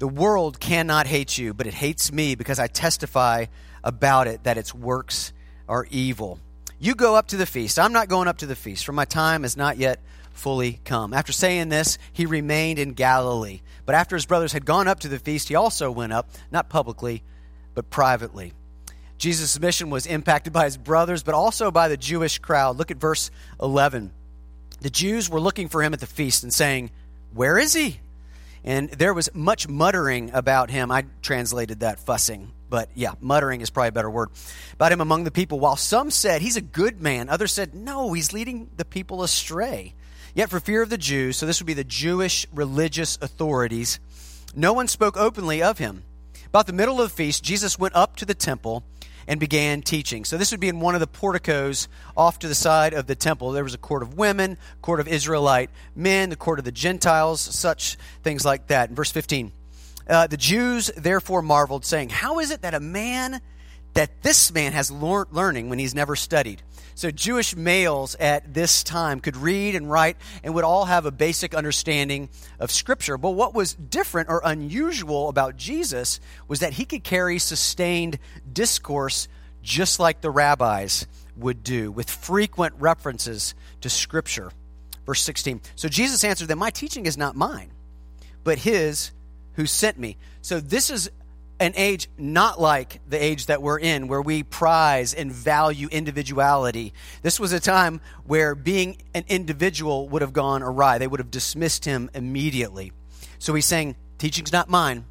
The 0.00 0.08
world 0.08 0.58
cannot 0.58 1.06
hate 1.06 1.38
you, 1.38 1.54
but 1.54 1.68
it 1.68 1.74
hates 1.74 2.10
me 2.10 2.34
because 2.34 2.58
I 2.58 2.66
testify 2.66 3.46
about 3.84 4.26
it 4.26 4.42
that 4.42 4.58
its 4.58 4.74
works 4.74 5.32
are 5.68 5.86
evil. 5.88 6.40
You 6.82 6.94
go 6.94 7.14
up 7.14 7.28
to 7.28 7.36
the 7.36 7.44
feast. 7.44 7.78
I'm 7.78 7.92
not 7.92 8.08
going 8.08 8.26
up 8.26 8.38
to 8.38 8.46
the 8.46 8.56
feast, 8.56 8.86
for 8.86 8.92
my 8.92 9.04
time 9.04 9.44
is 9.44 9.54
not 9.54 9.76
yet 9.76 10.00
fully 10.32 10.80
come. 10.86 11.12
After 11.12 11.30
saying 11.30 11.68
this, 11.68 11.98
he 12.10 12.24
remained 12.24 12.78
in 12.78 12.94
Galilee. 12.94 13.60
But 13.84 13.94
after 13.94 14.16
his 14.16 14.24
brothers 14.24 14.54
had 14.54 14.64
gone 14.64 14.88
up 14.88 15.00
to 15.00 15.08
the 15.08 15.18
feast, 15.18 15.48
he 15.48 15.54
also 15.54 15.90
went 15.90 16.14
up, 16.14 16.30
not 16.50 16.70
publicly, 16.70 17.22
but 17.74 17.90
privately. 17.90 18.54
Jesus' 19.18 19.60
mission 19.60 19.90
was 19.90 20.06
impacted 20.06 20.54
by 20.54 20.64
his 20.64 20.78
brothers, 20.78 21.22
but 21.22 21.34
also 21.34 21.70
by 21.70 21.88
the 21.88 21.98
Jewish 21.98 22.38
crowd. 22.38 22.78
Look 22.78 22.90
at 22.90 22.96
verse 22.96 23.30
11. 23.60 24.10
The 24.80 24.88
Jews 24.88 25.28
were 25.28 25.40
looking 25.40 25.68
for 25.68 25.82
him 25.82 25.92
at 25.92 26.00
the 26.00 26.06
feast 26.06 26.42
and 26.42 26.54
saying, 26.54 26.90
Where 27.34 27.58
is 27.58 27.74
he? 27.74 28.00
And 28.64 28.88
there 28.88 29.12
was 29.12 29.28
much 29.34 29.68
muttering 29.68 30.30
about 30.32 30.70
him. 30.70 30.90
I 30.90 31.04
translated 31.20 31.80
that 31.80 32.00
fussing. 32.00 32.52
But 32.70 32.88
yeah, 32.94 33.12
muttering 33.20 33.60
is 33.60 33.68
probably 33.68 33.88
a 33.88 33.92
better 33.92 34.10
word. 34.10 34.30
About 34.72 34.92
him 34.92 35.00
among 35.00 35.24
the 35.24 35.30
people, 35.30 35.58
while 35.60 35.76
some 35.76 36.10
said 36.10 36.40
he's 36.40 36.56
a 36.56 36.62
good 36.62 37.02
man, 37.02 37.28
others 37.28 37.52
said 37.52 37.74
no, 37.74 38.12
he's 38.12 38.32
leading 38.32 38.70
the 38.76 38.84
people 38.84 39.22
astray. 39.22 39.94
Yet 40.34 40.48
for 40.48 40.60
fear 40.60 40.80
of 40.80 40.90
the 40.90 40.96
Jews, 40.96 41.36
so 41.36 41.44
this 41.44 41.60
would 41.60 41.66
be 41.66 41.74
the 41.74 41.84
Jewish 41.84 42.46
religious 42.54 43.18
authorities, 43.20 43.98
no 44.54 44.72
one 44.72 44.88
spoke 44.88 45.16
openly 45.16 45.62
of 45.62 45.78
him. 45.78 46.04
About 46.46 46.66
the 46.66 46.72
middle 46.72 47.00
of 47.00 47.10
the 47.10 47.14
feast, 47.14 47.44
Jesus 47.44 47.78
went 47.78 47.94
up 47.94 48.16
to 48.16 48.24
the 48.24 48.34
temple 48.34 48.84
and 49.28 49.38
began 49.38 49.82
teaching. 49.82 50.24
So 50.24 50.36
this 50.36 50.50
would 50.50 50.60
be 50.60 50.68
in 50.68 50.80
one 50.80 50.94
of 50.94 51.00
the 51.00 51.06
porticos 51.06 51.88
off 52.16 52.40
to 52.40 52.48
the 52.48 52.54
side 52.54 52.94
of 52.94 53.06
the 53.06 53.14
temple. 53.14 53.52
There 53.52 53.62
was 53.62 53.74
a 53.74 53.78
court 53.78 54.02
of 54.02 54.16
women, 54.16 54.58
court 54.82 54.98
of 54.98 55.06
Israelite 55.06 55.70
men, 55.94 56.30
the 56.30 56.36
court 56.36 56.58
of 56.58 56.64
the 56.64 56.72
Gentiles, 56.72 57.40
such 57.40 57.96
things 58.22 58.44
like 58.44 58.66
that. 58.68 58.90
In 58.90 58.96
verse 58.96 59.12
15, 59.12 59.52
uh, 60.08 60.26
the 60.26 60.36
Jews 60.36 60.90
therefore 60.96 61.42
marveled, 61.42 61.84
saying, 61.84 62.10
How 62.10 62.38
is 62.38 62.50
it 62.50 62.62
that 62.62 62.74
a 62.74 62.80
man, 62.80 63.40
that 63.94 64.22
this 64.22 64.52
man 64.52 64.72
has 64.72 64.90
learning 64.90 65.68
when 65.68 65.78
he's 65.78 65.94
never 65.94 66.16
studied? 66.16 66.62
So 67.00 67.10
Jewish 67.10 67.56
males 67.56 68.14
at 68.16 68.52
this 68.52 68.82
time 68.82 69.20
could 69.20 69.36
read 69.36 69.74
and 69.74 69.90
write 69.90 70.18
and 70.44 70.54
would 70.54 70.64
all 70.64 70.84
have 70.84 71.06
a 71.06 71.10
basic 71.10 71.54
understanding 71.54 72.28
of 72.58 72.70
Scripture. 72.70 73.16
But 73.16 73.30
what 73.30 73.54
was 73.54 73.72
different 73.72 74.28
or 74.28 74.42
unusual 74.44 75.30
about 75.30 75.56
Jesus 75.56 76.20
was 76.46 76.60
that 76.60 76.74
he 76.74 76.84
could 76.84 77.02
carry 77.02 77.38
sustained 77.38 78.18
discourse 78.52 79.28
just 79.62 79.98
like 79.98 80.20
the 80.20 80.30
rabbis 80.30 81.06
would 81.36 81.64
do, 81.64 81.90
with 81.90 82.10
frequent 82.10 82.74
references 82.78 83.54
to 83.80 83.88
Scripture. 83.88 84.52
Verse 85.06 85.22
16. 85.22 85.62
So 85.76 85.88
Jesus 85.88 86.22
answered 86.22 86.48
them, 86.48 86.58
My 86.58 86.70
teaching 86.70 87.06
is 87.06 87.16
not 87.16 87.34
mine, 87.34 87.70
but 88.44 88.58
his 88.58 89.10
who 89.60 89.66
sent 89.66 89.98
me. 89.98 90.16
So 90.40 90.58
this 90.58 90.88
is 90.88 91.10
an 91.58 91.74
age 91.76 92.08
not 92.16 92.58
like 92.58 93.00
the 93.06 93.22
age 93.22 93.46
that 93.46 93.60
we're 93.60 93.78
in, 93.78 94.08
where 94.08 94.22
we 94.22 94.42
prize 94.42 95.12
and 95.12 95.30
value 95.30 95.86
individuality. 95.92 96.94
This 97.20 97.38
was 97.38 97.52
a 97.52 97.60
time 97.60 98.00
where 98.24 98.54
being 98.54 98.96
an 99.14 99.24
individual 99.28 100.08
would 100.08 100.22
have 100.22 100.32
gone 100.32 100.62
awry. 100.62 100.96
They 100.96 101.06
would 101.06 101.20
have 101.20 101.30
dismissed 101.30 101.84
him 101.84 102.08
immediately. 102.14 102.92
So 103.38 103.54
he's 103.54 103.66
saying, 103.66 103.96
Teaching's 104.16 104.52
not 104.52 104.70
mine, 104.70 105.04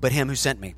but 0.00 0.12
him 0.12 0.28
who 0.28 0.36
sent 0.36 0.60
me. 0.60 0.76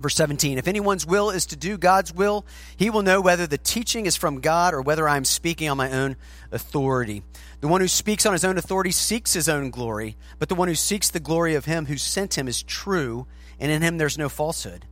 Verse 0.00 0.14
17 0.16 0.58
If 0.58 0.68
anyone's 0.68 1.06
will 1.06 1.30
is 1.30 1.46
to 1.46 1.56
do 1.56 1.78
God's 1.78 2.12
will, 2.12 2.44
he 2.76 2.90
will 2.90 3.02
know 3.02 3.20
whether 3.20 3.46
the 3.46 3.58
teaching 3.58 4.06
is 4.06 4.16
from 4.16 4.40
God 4.40 4.74
or 4.74 4.82
whether 4.82 5.08
I'm 5.08 5.24
speaking 5.24 5.68
on 5.68 5.76
my 5.76 5.90
own 5.90 6.16
authority. 6.52 7.22
The 7.60 7.68
one 7.68 7.80
who 7.80 7.88
speaks 7.88 8.26
on 8.26 8.32
his 8.32 8.44
own 8.44 8.58
authority 8.58 8.90
seeks 8.90 9.32
his 9.32 9.48
own 9.48 9.70
glory, 9.70 10.16
but 10.38 10.48
the 10.48 10.54
one 10.54 10.68
who 10.68 10.74
seeks 10.74 11.10
the 11.10 11.20
glory 11.20 11.54
of 11.54 11.64
him 11.64 11.86
who 11.86 11.96
sent 11.96 12.36
him 12.36 12.48
is 12.48 12.62
true 12.62 13.26
and 13.58 13.70
in 13.70 13.82
him 13.82 13.98
there's 13.98 14.18
no 14.18 14.28
falsehood. 14.28 14.86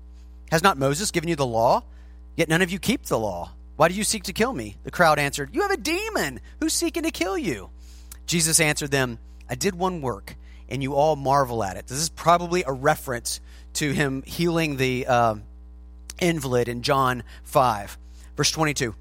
Has 0.51 0.63
not 0.63 0.79
Moses 0.79 1.11
given 1.11 1.29
you 1.29 1.37
the 1.37 1.47
law? 1.47 1.85
Yet 2.37 2.49
none 2.49 2.63
of 2.63 2.71
you 2.71 2.79
keep 2.79 3.05
the 3.05 3.19
law. 3.19 3.53
Why 3.77 3.89
do 3.89 3.95
you 3.95 4.05
seek 4.05 4.25
to 4.25 4.33
kill 4.33 4.53
me? 4.53 4.77
The 4.85 4.91
crowd 4.91 5.19
answered, 5.19 5.51
You 5.53 5.63
have 5.63 5.71
a 5.71 5.77
demon. 5.77 6.41
Who's 6.61 6.73
seeking 6.73 7.03
to 7.03 7.11
kill 7.11 7.37
you? 7.37 7.71
Jesus 8.27 8.61
answered 8.61 8.91
them, 8.91 9.19
I 9.49 9.55
did 9.55 9.75
one 9.75 10.01
work, 10.01 10.37
and 10.69 10.83
you 10.83 10.95
all 10.95 11.17
marvel 11.17 11.65
at 11.65 11.77
it. 11.77 11.87
This 11.87 11.99
is 11.99 12.09
probably 12.09 12.65
a 12.67 12.73
reference 12.73 13.41
to 13.75 13.93
him 13.93 14.23
healing 14.27 14.77
the 14.77 15.07
uh, 15.07 15.35
invalid 16.21 16.69
in 16.69 16.83
John 16.83 17.23
5. 17.45 17.99
Verse 18.37 18.51
22. 18.51 18.95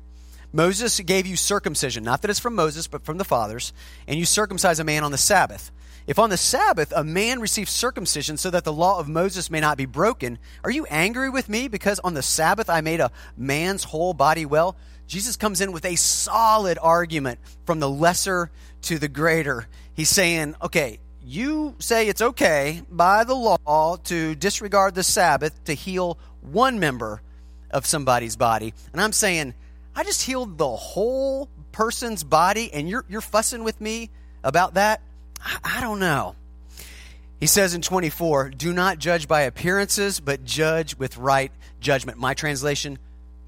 Moses 0.54 1.00
gave 1.00 1.28
you 1.28 1.38
circumcision, 1.38 2.04
not 2.04 2.22
that 2.22 2.30
it's 2.30 2.40
from 2.40 2.56
Moses, 2.56 2.88
but 2.88 3.06
from 3.06 3.18
the 3.18 3.24
fathers, 3.24 3.72
and 4.06 4.20
you 4.20 4.26
circumcise 4.26 4.80
a 4.80 4.84
man 4.84 5.04
on 5.04 5.12
the 5.12 5.18
Sabbath. 5.18 5.72
If 6.08 6.20
on 6.20 6.30
the 6.30 6.38
Sabbath 6.38 6.92
a 6.94 7.04
man 7.04 7.40
receives 7.40 7.72
circumcision 7.72 8.36
so 8.36 8.50
that 8.50 8.64
the 8.64 8.74
law 8.74 9.00
of 9.00 9.08
Moses 9.08 9.50
may 9.50 9.60
not 9.60 9.78
be 9.78 9.86
broken, 9.86 10.40
are 10.64 10.72
you 10.72 10.86
angry 10.90 11.30
with 11.30 11.48
me 11.48 11.68
because 11.68 12.00
on 12.00 12.16
the 12.16 12.24
Sabbath 12.24 12.70
I 12.70 12.82
made 12.82 13.00
a 13.00 13.12
man's 13.38 13.84
whole 13.84 14.14
body 14.14 14.46
well? 14.46 14.76
Jesus 15.08 15.36
comes 15.36 15.62
in 15.62 15.72
with 15.72 15.86
a 15.86 15.96
solid 15.96 16.78
argument 16.82 17.40
from 17.66 17.80
the 17.80 17.90
lesser 17.90 18.50
to 18.84 18.98
the 18.98 19.08
greater. 19.08 19.68
He's 19.94 20.10
saying, 20.10 20.56
okay, 20.62 21.00
you 21.24 21.76
say 21.80 22.08
it's 22.08 22.22
okay 22.22 22.82
by 22.90 23.24
the 23.24 23.36
law 23.36 23.98
to 24.06 24.36
disregard 24.36 24.96
the 24.96 25.04
Sabbath 25.04 25.64
to 25.66 25.74
heal 25.74 26.18
one 26.42 26.80
member 26.80 27.22
of 27.70 27.86
somebody's 27.86 28.36
body. 28.36 28.74
And 28.92 29.02
I'm 29.02 29.14
saying, 29.14 29.54
I 29.96 30.04
just 30.04 30.24
healed 30.24 30.58
the 30.58 30.70
whole 30.70 31.50
person's 31.72 32.24
body 32.24 32.72
and 32.74 32.90
you're, 32.90 33.06
you're 33.08 33.22
fussing 33.22 33.64
with 33.64 33.80
me 33.80 34.10
about 34.44 34.76
that? 34.76 35.02
I 35.64 35.82
don't 35.82 36.00
know. 36.00 36.36
He 37.40 37.48
says 37.48 37.74
in 37.74 37.82
24, 37.82 38.50
do 38.52 38.72
not 38.72 39.00
judge 39.00 39.28
by 39.28 39.42
appearances, 39.42 40.20
but 40.20 40.44
judge 40.44 40.96
with 40.98 41.18
right 41.18 41.52
judgment. 41.80 42.20
My 42.20 42.36
translation, 42.36 43.00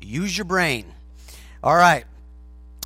use 0.01 0.35
your 0.35 0.45
brain. 0.45 0.85
All 1.63 1.75
right. 1.75 2.05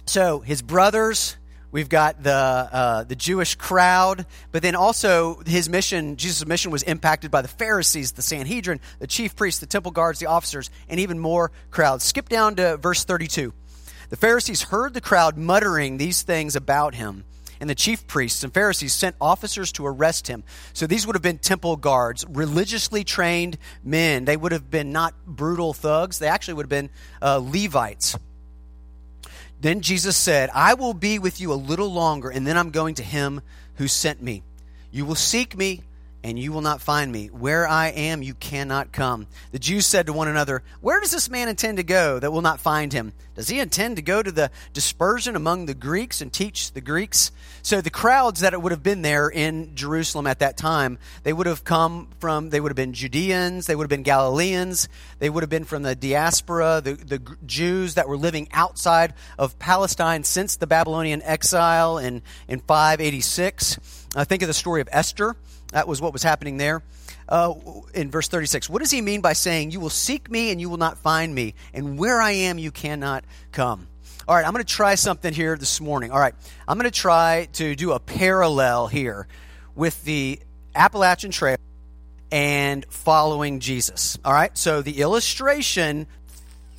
So 0.05 0.39
his 0.39 0.61
brothers, 0.61 1.37
we've 1.77 1.89
got 1.89 2.23
the, 2.23 2.33
uh, 2.33 3.03
the 3.03 3.15
Jewish 3.15 3.53
crowd, 3.53 4.25
but 4.51 4.63
then 4.63 4.73
also 4.73 5.43
his 5.45 5.69
mission, 5.69 6.17
Jesus' 6.17 6.43
mission 6.47 6.71
was 6.71 6.81
impacted 6.81 7.29
by 7.29 7.43
the 7.43 7.47
Pharisees, 7.47 8.13
the 8.13 8.23
Sanhedrin, 8.23 8.79
the 8.97 9.05
chief 9.05 9.35
priests, 9.35 9.59
the 9.59 9.67
temple 9.67 9.91
guards, 9.91 10.17
the 10.17 10.25
officers, 10.25 10.71
and 10.89 10.99
even 10.99 11.19
more 11.19 11.51
crowds. 11.69 12.03
Skip 12.03 12.29
down 12.29 12.55
to 12.55 12.77
verse 12.77 13.03
32. 13.03 13.53
The 14.09 14.15
Pharisees 14.15 14.63
heard 14.63 14.95
the 14.95 15.01
crowd 15.01 15.37
muttering 15.37 15.99
these 15.99 16.23
things 16.23 16.55
about 16.55 16.95
him 16.95 17.25
and 17.59 17.69
the 17.69 17.75
chief 17.75 18.07
priests 18.07 18.43
and 18.43 18.51
Pharisees 18.51 18.93
sent 18.93 19.15
officers 19.21 19.71
to 19.73 19.85
arrest 19.85 20.27
him. 20.27 20.43
So 20.73 20.87
these 20.87 21.05
would 21.05 21.15
have 21.15 21.21
been 21.21 21.37
temple 21.37 21.75
guards, 21.75 22.25
religiously 22.27 23.03
trained 23.03 23.59
men. 23.83 24.25
They 24.25 24.37
would 24.37 24.51
have 24.51 24.71
been 24.71 24.91
not 24.91 25.13
brutal 25.27 25.73
thugs, 25.73 26.17
they 26.17 26.27
actually 26.27 26.55
would 26.55 26.63
have 26.63 26.69
been 26.69 26.89
uh, 27.21 27.37
Levites. 27.37 28.17
Then 29.59 29.81
Jesus 29.81 30.15
said, 30.15 30.49
I 30.53 30.75
will 30.75 30.93
be 30.93 31.17
with 31.19 31.41
you 31.41 31.51
a 31.51 31.55
little 31.55 31.91
longer, 31.91 32.29
and 32.29 32.45
then 32.45 32.57
I'm 32.57 32.69
going 32.69 32.95
to 32.95 33.03
him 33.03 33.41
who 33.75 33.87
sent 33.87 34.21
me. 34.21 34.43
You 34.91 35.05
will 35.05 35.15
seek 35.15 35.57
me, 35.57 35.81
and 36.27 36.37
you 36.37 36.51
will 36.51 36.61
not 36.61 36.81
find 36.81 37.09
me. 37.09 37.27
Where 37.27 37.65
I 37.65 37.87
am, 37.87 38.21
you 38.21 38.33
cannot 38.33 38.91
come. 38.91 39.27
The 39.53 39.59
Jews 39.59 39.85
said 39.85 40.07
to 40.07 40.13
one 40.13 40.27
another, 40.27 40.61
Where 40.81 40.99
does 40.99 41.11
this 41.11 41.29
man 41.29 41.47
intend 41.47 41.77
to 41.77 41.83
go 41.83 42.19
that 42.19 42.33
will 42.33 42.41
not 42.41 42.59
find 42.59 42.91
him? 42.91 43.13
Does 43.35 43.47
he 43.47 43.61
intend 43.61 43.95
to 43.95 44.01
go 44.01 44.21
to 44.21 44.31
the 44.31 44.51
dispersion 44.73 45.37
among 45.37 45.67
the 45.67 45.73
Greeks 45.73 46.19
and 46.19 46.33
teach 46.33 46.73
the 46.73 46.81
Greeks? 46.81 47.31
So 47.61 47.79
the 47.79 47.89
crowds 47.89 48.41
that 48.41 48.61
would 48.61 48.73
have 48.73 48.83
been 48.83 49.03
there 49.03 49.29
in 49.29 49.73
Jerusalem 49.73 50.27
at 50.27 50.39
that 50.39 50.57
time, 50.57 50.97
they 51.23 51.31
would 51.31 51.47
have 51.47 51.63
come 51.63 52.09
from, 52.19 52.49
they 52.49 52.59
would 52.59 52.71
have 52.71 52.75
been 52.75 52.93
Judeans, 52.93 53.65
they 53.67 53.75
would 53.77 53.85
have 53.85 53.89
been 53.89 54.03
Galileans, 54.03 54.89
they 55.19 55.29
would 55.29 55.43
have 55.43 55.49
been 55.49 55.63
from 55.63 55.83
the 55.83 55.95
diaspora, 55.95 56.81
the, 56.83 56.95
the 56.95 57.37
Jews 57.45 57.93
that 57.93 58.09
were 58.09 58.17
living 58.17 58.49
outside 58.51 59.13
of 59.39 59.57
Palestine 59.59 60.25
since 60.25 60.57
the 60.57 60.67
Babylonian 60.67 61.21
exile 61.21 61.97
in, 61.97 62.21
in 62.49 62.59
586. 62.59 63.79
I 64.13 64.21
uh, 64.21 64.25
think 64.25 64.41
of 64.41 64.47
the 64.47 64.53
story 64.53 64.81
of 64.81 64.89
Esther 64.91 65.37
that 65.71 65.87
was 65.87 66.01
what 66.01 66.13
was 66.13 66.23
happening 66.23 66.57
there. 66.57 66.81
Uh, 67.29 67.53
in 67.93 68.09
verse 68.09 68.27
36, 68.27 68.69
what 68.69 68.79
does 68.79 68.91
he 68.91 69.01
mean 69.01 69.21
by 69.21 69.33
saying, 69.33 69.71
You 69.71 69.79
will 69.79 69.89
seek 69.89 70.31
me 70.31 70.51
and 70.51 70.61
you 70.61 70.69
will 70.69 70.77
not 70.77 70.97
find 70.97 71.33
me, 71.33 71.55
and 71.73 71.97
where 71.97 72.21
I 72.21 72.31
am 72.31 72.57
you 72.57 72.71
cannot 72.71 73.25
come? 73.51 73.87
All 74.27 74.35
right, 74.35 74.45
I'm 74.45 74.53
going 74.53 74.63
to 74.63 74.73
try 74.73 74.95
something 74.95 75.33
here 75.33 75.55
this 75.55 75.79
morning. 75.79 76.11
All 76.11 76.19
right, 76.19 76.35
I'm 76.67 76.77
going 76.77 76.89
to 76.89 76.99
try 76.99 77.47
to 77.53 77.75
do 77.75 77.91
a 77.91 77.99
parallel 77.99 78.87
here 78.87 79.27
with 79.75 80.03
the 80.03 80.39
Appalachian 80.75 81.31
Trail 81.31 81.57
and 82.31 82.85
following 82.89 83.59
Jesus. 83.59 84.17
All 84.25 84.33
right, 84.33 84.57
so 84.57 84.81
the 84.81 85.01
illustration 85.01 86.07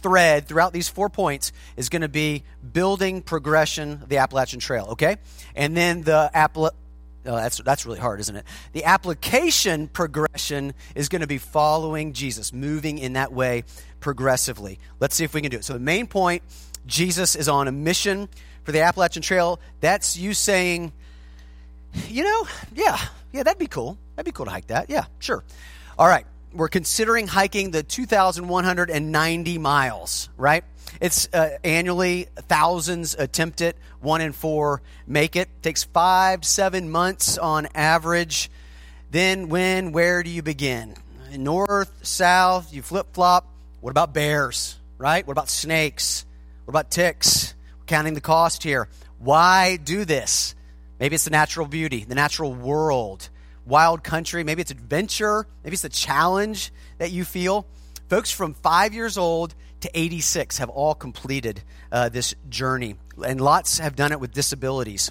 thread 0.02 0.47
throughout 0.47 0.73
these 0.73 0.88
four 0.88 1.09
points 1.09 1.52
is 1.76 1.88
going 1.88 2.02
to 2.02 2.09
be 2.09 2.45
building 2.73 3.23
progression 3.23 3.92
of 3.92 4.09
the 4.09 4.18
Appalachian 4.18 4.61
Trail, 4.61 4.88
okay? 4.90 5.16
And 5.54 5.76
then 5.76 6.02
the 6.02 6.30
Appalachian 6.33 6.78
Oh, 7.27 7.37
that's, 7.37 7.59
that's 7.59 7.85
really 7.85 7.99
hard, 7.99 8.21
isn't 8.21 8.37
it? 8.37 8.45
The 8.73 8.85
application 8.85 9.89
progression 9.89 10.73
is 10.95 11.09
going 11.09 11.21
to 11.21 11.27
be 11.27 11.39
following 11.39 12.13
Jesus, 12.13 12.53
moving 12.53 12.99
in 12.99 13.15
that 13.15 13.33
way 13.33 13.65
progressively. 14.01 14.79
Let's 15.01 15.15
see 15.15 15.25
if 15.25 15.35
we 15.35 15.43
can 15.43 15.51
do 15.51 15.59
it. 15.59 15.65
So, 15.65 15.73
the 15.73 15.81
main 15.81 16.07
point 16.07 16.43
Jesus 16.87 17.37
is 17.37 17.49
on 17.49 17.69
a 17.69 17.73
mission 17.73 18.29
for 18.65 18.73
the 18.73 18.81
Appalachian 18.81 19.23
Trail. 19.23 19.61
That's 19.81 20.17
you 20.17 20.35
saying, 20.35 20.93
you 22.09 22.25
know, 22.25 22.47
yeah, 22.75 22.99
yeah, 23.33 23.43
that'd 23.43 23.59
be 23.59 23.67
cool. 23.67 23.99
That'd 24.17 24.27
be 24.27 24.37
cool 24.37 24.47
to 24.47 24.53
hike 24.53 24.69
that. 24.69 24.91
Yeah, 24.91 25.05
sure. 25.19 25.45
All 25.99 26.09
right. 26.09 26.27
We're 26.53 26.69
considering 26.69 27.27
hiking 27.27 27.73
the 27.73 27.83
2,190 27.83 29.59
miles, 29.59 30.31
right? 30.39 30.65
It's 31.00 31.28
uh, 31.33 31.59
annually 31.62 32.26
thousands 32.49 33.14
attempt 33.14 33.61
it, 33.61 33.76
one 34.00 34.21
in 34.21 34.33
four 34.33 34.83
make 35.07 35.37
it. 35.37 35.49
Takes 35.62 35.85
five, 35.85 36.45
seven 36.45 36.90
months 36.90 37.38
on 37.38 37.69
average. 37.75 38.50
Then, 39.11 39.49
when, 39.49 39.93
where 39.93 40.23
do 40.23 40.31
you 40.31 40.43
begin? 40.43 40.95
North, 41.37 41.90
south, 42.02 42.73
you 42.75 42.83
flip 42.83 43.09
flop. 43.12 43.47
What 43.81 43.90
about 43.90 44.12
bears, 44.12 44.76
right? 44.99 45.26
What 45.26 45.33
about 45.33 45.49
snakes? 45.49 46.26
What 46.64 46.73
about 46.73 46.90
ticks? 46.90 47.55
We're 47.78 47.87
counting 47.87 48.14
the 48.14 48.21
cost 48.21 48.62
here. 48.62 48.88
Why 49.19 49.76
do 49.76 50.05
this? 50.05 50.55
Maybe 50.99 51.14
it's 51.14 51.25
the 51.25 51.31
natural 51.31 51.67
beauty, 51.67 52.05
the 52.05 52.14
natural 52.14 52.52
world, 52.52 53.28
wild 53.64 54.02
country. 54.02 54.43
Maybe 54.43 54.62
it's 54.62 54.71
adventure. 54.71 55.47
Maybe 55.62 55.75
it's 55.75 55.83
the 55.83 55.88
challenge 55.88 56.73
that 56.99 57.12
you 57.12 57.25
feel. 57.25 57.67
Folks 58.09 58.31
from 58.31 58.55
five 58.55 58.95
years 58.95 59.17
old 59.17 59.55
to 59.81 59.91
86 59.95 60.59
have 60.59 60.69
all 60.69 60.95
completed 60.95 61.63
uh, 61.93 62.09
this 62.09 62.35
journey, 62.49 62.97
and 63.25 63.41
lots 63.41 63.79
have 63.79 63.97
done 63.97 64.13
it 64.13 64.21
with 64.21 64.33
disabilities. 64.33 65.11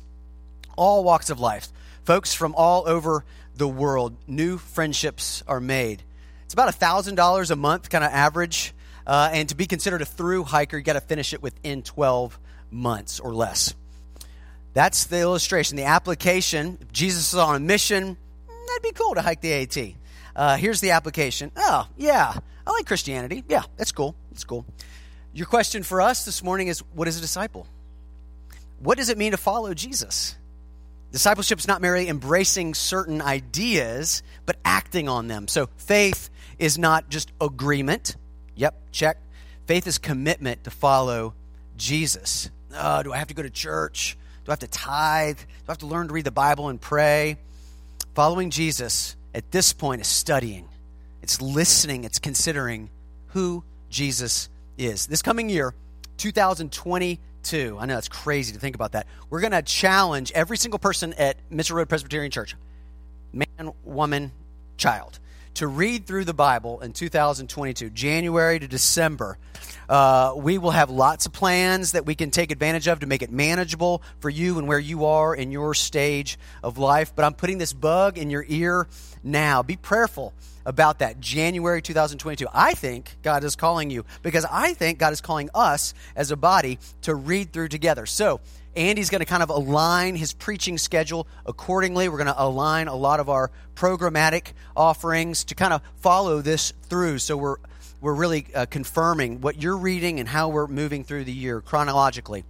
All 0.76 1.04
walks 1.04 1.30
of 1.30 1.40
life. 1.40 1.70
Folks 2.06 2.34
from 2.34 2.54
all 2.56 2.88
over 2.88 3.26
the 3.56 3.68
world, 3.68 4.16
new 4.28 4.58
friendships 4.58 5.44
are 5.48 5.60
made. 5.60 6.04
It's 6.46 6.54
about 6.54 6.74
$1,000 6.74 7.52
a 7.52 7.56
month, 7.56 7.90
kind 7.90 8.04
of 8.04 8.12
average. 8.12 8.74
Uh, 9.06 9.30
and 9.34 9.50
to 9.50 9.56
be 9.56 9.66
considered 9.66 10.02
a 10.02 10.06
through 10.06 10.44
hiker, 10.44 10.78
you 10.78 10.84
got 10.84 10.94
to 10.94 11.02
finish 11.02 11.34
it 11.34 11.42
within 11.42 11.82
12 11.82 12.38
months 12.72 13.20
or 13.20 13.34
less. 13.34 13.74
That's 14.74 15.06
the 15.06 15.20
illustration. 15.20 15.78
The 15.78 15.86
application, 15.86 16.78
Jesus 16.92 17.34
is 17.34 17.40
on 17.40 17.56
a 17.56 17.60
mission, 17.60 18.18
that'd 18.68 18.84
be 18.84 18.92
cool 18.92 19.16
to 19.16 19.22
hike 19.22 19.42
the 19.42 19.54
AT. 19.54 19.78
Uh, 20.36 20.58
here's 20.58 20.82
the 20.82 20.92
application. 20.92 21.52
Oh, 21.56 21.88
yeah, 21.98 22.36
I 22.68 22.72
like 22.72 22.86
Christianity. 22.86 23.46
Yeah, 23.48 23.64
that's 23.78 23.94
cool. 23.94 24.14
That's 24.30 24.44
cool. 24.44 24.66
Your 25.34 25.46
question 25.46 25.84
for 25.84 26.02
us 26.02 26.26
this 26.26 26.44
morning 26.44 26.68
is 26.68 26.80
what 26.94 27.08
is 27.08 27.18
a 27.18 27.22
disciple? 27.22 27.66
What 28.80 28.98
does 28.98 29.08
it 29.08 29.18
mean 29.18 29.32
to 29.32 29.38
follow 29.38 29.74
Jesus? 29.74 30.36
Discipleship 31.14 31.60
is 31.60 31.68
not 31.68 31.82
merely 31.82 32.10
embracing 32.10 32.74
certain 32.74 33.22
ideas, 33.22 34.22
but 34.46 34.58
acting 34.66 35.08
on 35.08 35.28
them. 35.28 35.48
So 35.48 35.70
faith 35.78 36.30
is 36.60 36.78
not 36.78 37.10
just 37.10 37.32
agreement. 37.40 38.18
Yep, 38.56 38.92
check. 38.92 39.18
Faith 39.66 39.88
is 39.88 39.98
commitment 39.98 40.66
to 40.66 40.70
follow 40.70 41.36
Jesus. 41.78 42.50
Oh, 42.76 43.02
do 43.02 43.14
I 43.14 43.18
have 43.18 43.30
to 43.30 43.34
go 43.34 43.44
to 43.44 43.50
church? 43.50 44.18
Do 44.44 44.52
I 44.52 44.54
have 44.54 44.60
to 44.60 44.68
tithe? 44.68 45.38
Do 45.38 45.44
I 45.70 45.72
have 45.72 45.78
to 45.80 45.88
learn 45.88 46.10
to 46.10 46.14
read 46.14 46.26
the 46.26 46.32
Bible 46.32 46.68
and 46.68 46.82
pray? 46.82 47.38
Following 48.14 48.50
Jesus 48.50 49.16
at 49.34 49.52
this 49.52 49.72
point 49.72 50.02
is 50.02 50.08
studying, 50.08 50.67
it's 51.28 51.42
listening, 51.42 52.06
it's 52.06 52.20
considering 52.20 52.90
who 53.32 53.62
Jesus 53.90 54.48
is. 54.78 55.08
This 55.08 55.22
coming 55.22 55.50
year, 55.50 55.74
2022, 56.16 57.78
I 57.78 57.86
know 57.86 57.98
it's 57.98 58.08
crazy 58.08 58.54
to 58.54 58.60
think 58.60 58.76
about 58.76 58.94
that. 58.94 59.08
We're 59.30 59.42
going 59.42 59.52
to 59.52 59.62
challenge 59.62 60.32
every 60.32 60.56
single 60.56 60.80
person 60.80 61.12
at 61.16 61.36
Mitchell 61.50 61.76
Road 61.76 61.90
Presbyterian 61.90 62.32
Church 62.32 62.56
man, 63.34 63.74
woman, 63.84 64.32
child 64.78 65.20
to 65.56 65.68
read 65.68 66.06
through 66.06 66.24
the 66.24 66.34
Bible 66.34 66.80
in 66.80 66.94
2022, 66.94 67.90
January 67.90 68.60
to 68.60 68.68
December. 68.70 69.38
Uh, 69.90 70.34
we 70.38 70.58
will 70.58 70.72
have 70.72 70.90
lots 70.90 71.26
of 71.26 71.34
plans 71.34 71.92
that 71.92 72.06
we 72.06 72.16
can 72.16 72.32
take 72.32 72.52
advantage 72.52 72.88
of 72.88 73.02
to 73.02 73.06
make 73.06 73.22
it 73.22 73.32
manageable 73.32 74.02
for 74.20 74.30
you 74.30 74.60
and 74.60 74.68
where 74.68 74.80
you 74.80 75.04
are 75.04 75.36
in 75.36 75.52
your 75.52 75.74
stage 75.74 76.40
of 76.64 76.78
life. 76.78 77.12
But 77.14 77.26
I'm 77.26 77.34
putting 77.34 77.58
this 77.58 77.74
bug 77.74 78.18
in 78.18 78.30
your 78.30 78.46
ear 78.48 78.88
now. 79.24 79.62
Be 79.62 79.76
prayerful 79.76 80.34
about 80.68 81.00
that. 81.00 81.20
January 81.20 81.82
2022. 81.82 82.46
I 82.54 82.74
think 82.74 83.18
God 83.24 83.44
is 83.44 83.56
calling 83.56 83.90
you 83.90 84.06
because 84.22 84.46
I 84.46 84.74
think 84.74 85.00
God 85.00 85.14
is 85.14 85.22
calling 85.22 85.50
us 85.56 85.96
as 86.16 86.30
a 86.30 86.38
body 86.38 86.78
to 87.02 87.16
read 87.16 87.52
through 87.52 87.70
together. 87.70 88.06
So, 88.06 88.42
Andy's 88.76 89.10
going 89.10 89.22
to 89.22 89.26
kind 89.26 89.42
of 89.42 89.50
align 89.50 90.16
his 90.16 90.34
preaching 90.34 90.78
schedule 90.78 91.28
accordingly. 91.48 92.10
We're 92.10 92.18
going 92.18 92.28
to 92.28 92.40
align 92.40 92.88
a 92.88 92.96
lot 92.96 93.20
of 93.20 93.28
our 93.28 93.50
programmatic 93.74 94.52
offerings 94.76 95.46
to 95.46 95.56
kind 95.56 95.74
of 95.74 95.82
follow 95.96 96.42
this 96.42 96.74
through. 96.84 97.18
So 97.18 97.38
we're 97.38 97.56
we're 98.02 98.14
really 98.14 98.46
uh, 98.54 98.68
confirming 98.68 99.42
what 99.42 99.60
you're 99.60 99.78
reading 99.78 100.20
and 100.20 100.30
how 100.30 100.50
we're 100.50 100.68
moving 100.68 101.04
through 101.04 101.24
the 101.24 101.34
year 101.34 101.62
chronologically. 101.62 102.44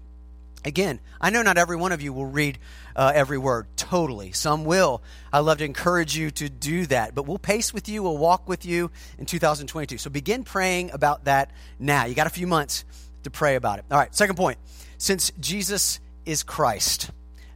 Again, 0.68 1.00
I 1.22 1.30
know 1.30 1.44
not 1.44 1.58
every 1.58 1.78
one 1.78 1.94
of 1.94 2.02
you 2.02 2.12
will 2.12 2.26
read 2.26 2.60
uh, 2.94 3.14
every 3.16 3.38
word 3.38 3.68
totally. 3.78 4.34
Some 4.34 4.66
will. 4.66 5.02
I 5.32 5.40
love 5.40 5.60
to 5.60 5.64
encourage 5.64 6.18
you 6.18 6.30
to 6.32 6.50
do 6.50 6.86
that. 6.88 7.16
But 7.16 7.26
we'll 7.26 7.40
pace 7.40 7.74
with 7.74 7.88
you, 7.88 8.04
we'll 8.04 8.18
walk 8.18 8.50
with 8.50 8.66
you 8.66 8.92
in 9.18 9.26
2022. 9.26 9.98
So 9.98 10.10
begin 10.10 10.44
praying 10.44 10.92
about 10.92 11.24
that 11.24 11.52
now. 11.80 12.04
You 12.04 12.16
got 12.16 12.28
a 12.28 12.32
few 12.32 12.48
months 12.48 12.84
to 13.24 13.30
pray 13.30 13.56
about 13.56 13.80
it. 13.80 13.86
All 13.90 13.98
right, 13.98 14.14
second 14.14 14.36
point. 14.36 14.58
Since 14.98 15.32
Jesus 15.40 16.02
is 16.26 16.44
Christ, 16.44 17.12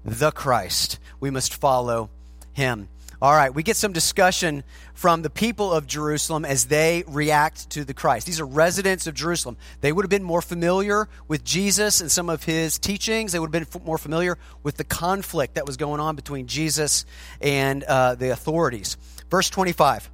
the 0.06 0.32
Christ. 0.32 0.98
We 1.20 1.32
must 1.32 1.54
follow 1.54 2.10
him. 2.54 2.88
All 3.22 3.34
right, 3.34 3.54
we 3.54 3.62
get 3.62 3.76
some 3.76 3.92
discussion 3.92 4.64
from 5.02 5.24
the 5.24 5.32
people 5.32 5.74
of 5.74 5.88
Jerusalem 5.88 6.46
as 6.46 6.66
they 6.66 7.04
react 7.08 7.72
to 7.72 7.84
the 7.84 7.92
Christ. 7.92 8.28
These 8.28 8.40
are 8.40 8.46
residents 8.46 9.08
of 9.08 9.16
Jerusalem. 9.16 9.58
They 9.82 9.92
would 9.92 10.06
have 10.06 10.12
been 10.12 10.22
more 10.22 10.44
familiar 10.44 11.10
with 11.28 11.44
Jesus 11.44 12.02
and 12.02 12.12
some 12.12 12.30
of 12.30 12.44
his 12.44 12.78
teachings. 12.78 13.32
They 13.32 13.40
would 13.40 13.52
have 13.52 13.72
been 13.72 13.84
more 13.84 13.98
familiar 13.98 14.38
with 14.62 14.78
the 14.78 14.84
conflict 14.84 15.56
that 15.56 15.66
was 15.66 15.76
going 15.76 16.00
on 16.00 16.16
between 16.16 16.46
Jesus 16.46 17.08
and 17.42 17.84
uh, 17.86 18.14
the 18.14 18.30
authorities. 18.30 18.96
Verse 19.32 19.50
25 19.50 20.08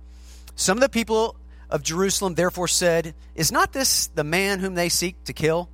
Some 0.56 0.78
of 0.78 0.82
the 0.82 0.88
people 0.88 1.36
of 1.70 1.84
Jerusalem 1.84 2.36
therefore 2.36 2.70
said, 2.70 3.14
Is 3.36 3.52
not 3.52 3.74
this 3.74 4.08
the 4.08 4.24
man 4.24 4.60
whom 4.60 4.76
they 4.76 4.88
seek 4.88 5.22
to 5.26 5.34
kill? 5.34 5.68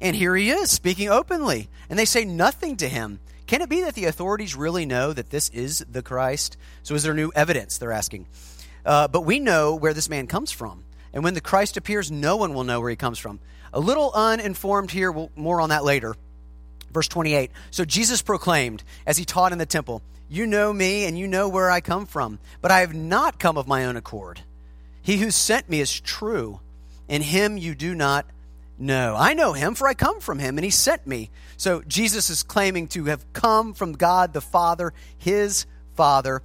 And 0.00 0.16
here 0.16 0.34
he 0.34 0.50
is 0.50 0.72
speaking 0.72 1.08
openly, 1.08 1.68
and 1.88 1.96
they 1.96 2.04
say 2.04 2.24
nothing 2.24 2.78
to 2.78 2.88
him. 2.88 3.20
Can 3.50 3.62
it 3.62 3.68
be 3.68 3.80
that 3.80 3.96
the 3.96 4.04
authorities 4.04 4.54
really 4.54 4.86
know 4.86 5.12
that 5.12 5.30
this 5.30 5.48
is 5.48 5.84
the 5.90 6.02
Christ? 6.02 6.56
So, 6.84 6.94
is 6.94 7.02
there 7.02 7.14
new 7.14 7.32
evidence? 7.34 7.78
They're 7.78 7.90
asking. 7.90 8.28
Uh, 8.86 9.08
but 9.08 9.22
we 9.22 9.40
know 9.40 9.74
where 9.74 9.92
this 9.92 10.08
man 10.08 10.28
comes 10.28 10.52
from. 10.52 10.84
And 11.12 11.24
when 11.24 11.34
the 11.34 11.40
Christ 11.40 11.76
appears, 11.76 12.12
no 12.12 12.36
one 12.36 12.54
will 12.54 12.62
know 12.62 12.80
where 12.80 12.90
he 12.90 12.94
comes 12.94 13.18
from. 13.18 13.40
A 13.72 13.80
little 13.80 14.12
uninformed 14.14 14.92
here, 14.92 15.10
we'll, 15.10 15.32
more 15.34 15.60
on 15.60 15.70
that 15.70 15.82
later. 15.82 16.14
Verse 16.92 17.08
28. 17.08 17.50
So 17.72 17.84
Jesus 17.84 18.22
proclaimed, 18.22 18.84
as 19.04 19.16
he 19.16 19.24
taught 19.24 19.50
in 19.50 19.58
the 19.58 19.66
temple, 19.66 20.00
You 20.28 20.46
know 20.46 20.72
me, 20.72 21.04
and 21.04 21.18
you 21.18 21.26
know 21.26 21.48
where 21.48 21.72
I 21.72 21.80
come 21.80 22.06
from, 22.06 22.38
but 22.62 22.70
I 22.70 22.82
have 22.82 22.94
not 22.94 23.40
come 23.40 23.58
of 23.58 23.66
my 23.66 23.86
own 23.86 23.96
accord. 23.96 24.42
He 25.02 25.16
who 25.16 25.32
sent 25.32 25.68
me 25.68 25.80
is 25.80 26.00
true, 26.00 26.60
and 27.08 27.20
him 27.20 27.58
you 27.58 27.74
do 27.74 27.96
not 27.96 28.26
no, 28.80 29.14
I 29.16 29.34
know 29.34 29.52
him, 29.52 29.74
for 29.74 29.86
I 29.86 29.94
come 29.94 30.20
from 30.20 30.38
him, 30.38 30.58
and 30.58 30.64
he 30.64 30.70
sent 30.70 31.06
me. 31.06 31.30
So 31.56 31.82
Jesus 31.86 32.30
is 32.30 32.42
claiming 32.42 32.88
to 32.88 33.04
have 33.04 33.32
come 33.32 33.74
from 33.74 33.92
God 33.92 34.32
the 34.32 34.40
Father, 34.40 34.92
his 35.18 35.66
Father. 35.94 36.42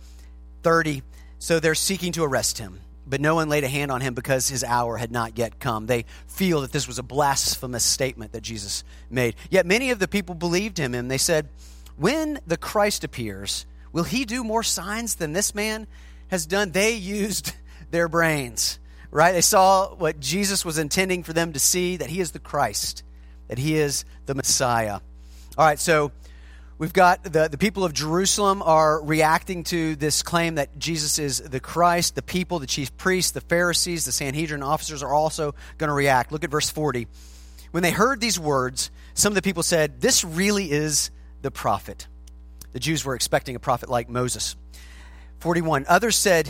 30. 0.65 1.04
So 1.38 1.60
they're 1.60 1.76
seeking 1.76 2.13
to 2.13 2.24
arrest 2.24 2.58
him, 2.58 2.80
but 3.06 3.21
no 3.21 3.36
one 3.36 3.50
laid 3.50 3.63
a 3.63 3.67
hand 3.67 3.91
on 3.91 4.02
him 4.02 4.15
because 4.15 4.50
his 4.50 4.63
hour 4.63 4.98
had 4.98 5.12
not 5.12 5.38
yet 5.38 5.60
come. 5.60 5.86
They 5.86 6.06
feel 6.26 6.62
that 6.62 6.71
this 6.71 6.88
was 6.88 6.98
a 6.98 7.04
blasphemous 7.04 7.84
statement 7.84 8.32
that 8.32 8.41
Jesus 8.41 8.84
made. 9.12 9.36
Yet 9.52 9.67
many 9.67 9.91
of 9.91 10.00
the 10.00 10.08
people 10.08 10.34
believed 10.34 10.80
him, 10.80 10.95
and 10.95 11.10
they 11.10 11.19
said, 11.19 11.50
When 11.98 12.39
the 12.48 12.58
Christ 12.58 13.04
appears, 13.04 13.67
will 13.91 14.06
he 14.06 14.26
do 14.26 14.43
more 14.43 14.63
signs 14.63 15.13
than 15.15 15.34
this 15.34 15.54
man 15.54 15.86
has 16.30 16.48
done? 16.48 16.71
They 16.71 16.93
used 16.95 17.54
their 17.91 18.10
brains 18.10 18.80
right? 19.15 19.32
They 19.32 19.39
saw 19.39 19.95
what 19.95 20.19
Jesus 20.19 20.65
was 20.65 20.78
intending 20.78 21.23
for 21.23 21.32
them 21.32 21.54
to 21.54 21.60
see 21.60 21.95
that 21.95 22.10
he 22.10 22.19
is 22.19 22.32
the 22.32 22.39
Christ, 22.39 23.04
that 23.47 23.58
he 23.58 23.78
is 23.78 24.04
the 24.25 24.36
Messiah. 24.36 24.99
All 25.58 25.65
right, 25.65 25.80
so 25.80 26.12
we've 26.78 26.91
got 26.91 27.23
the, 27.23 27.47
the 27.47 27.58
people 27.58 27.86
of 27.86 27.93
Jerusalem 27.93 28.62
are 28.62 29.01
reacting 29.01 29.63
to 29.65 29.95
this 29.95 30.21
claim 30.21 30.56
that 30.56 30.78
Jesus 30.78 31.17
is 31.17 31.39
the 31.39 31.62
Christ. 31.62 32.15
The 32.15 32.23
people, 32.23 32.60
the 32.60 32.67
chief 32.67 32.97
priests, 32.97 33.32
the 33.32 33.39
Pharisees, 33.39 34.04
the 34.04 34.12
Sanhedrin 34.12 34.62
officers 34.62 35.01
are 35.01 35.13
also 35.13 35.56
going 35.78 35.88
to 35.88 35.93
react. 35.93 36.34
Look 36.34 36.43
at 36.43 36.51
verse 36.51 36.69
40. 36.69 37.08
When 37.71 37.84
they 37.84 37.91
heard 37.91 38.19
these 38.19 38.38
words, 38.38 38.91
some 39.13 39.32
of 39.32 39.36
the 39.36 39.41
people 39.41 39.63
said, 39.63 40.01
This 40.01 40.25
really 40.25 40.69
is 40.69 41.10
the 41.41 41.51
prophet. 41.51 42.06
The 42.73 42.82
Jews 42.82 43.06
were 43.06 43.15
expecting 43.15 43.56
a 43.56 43.60
prophet 43.60 43.88
like 43.88 44.10
Moses. 44.10 44.58
41. 45.39 45.86
Others 45.88 46.17
said, 46.17 46.49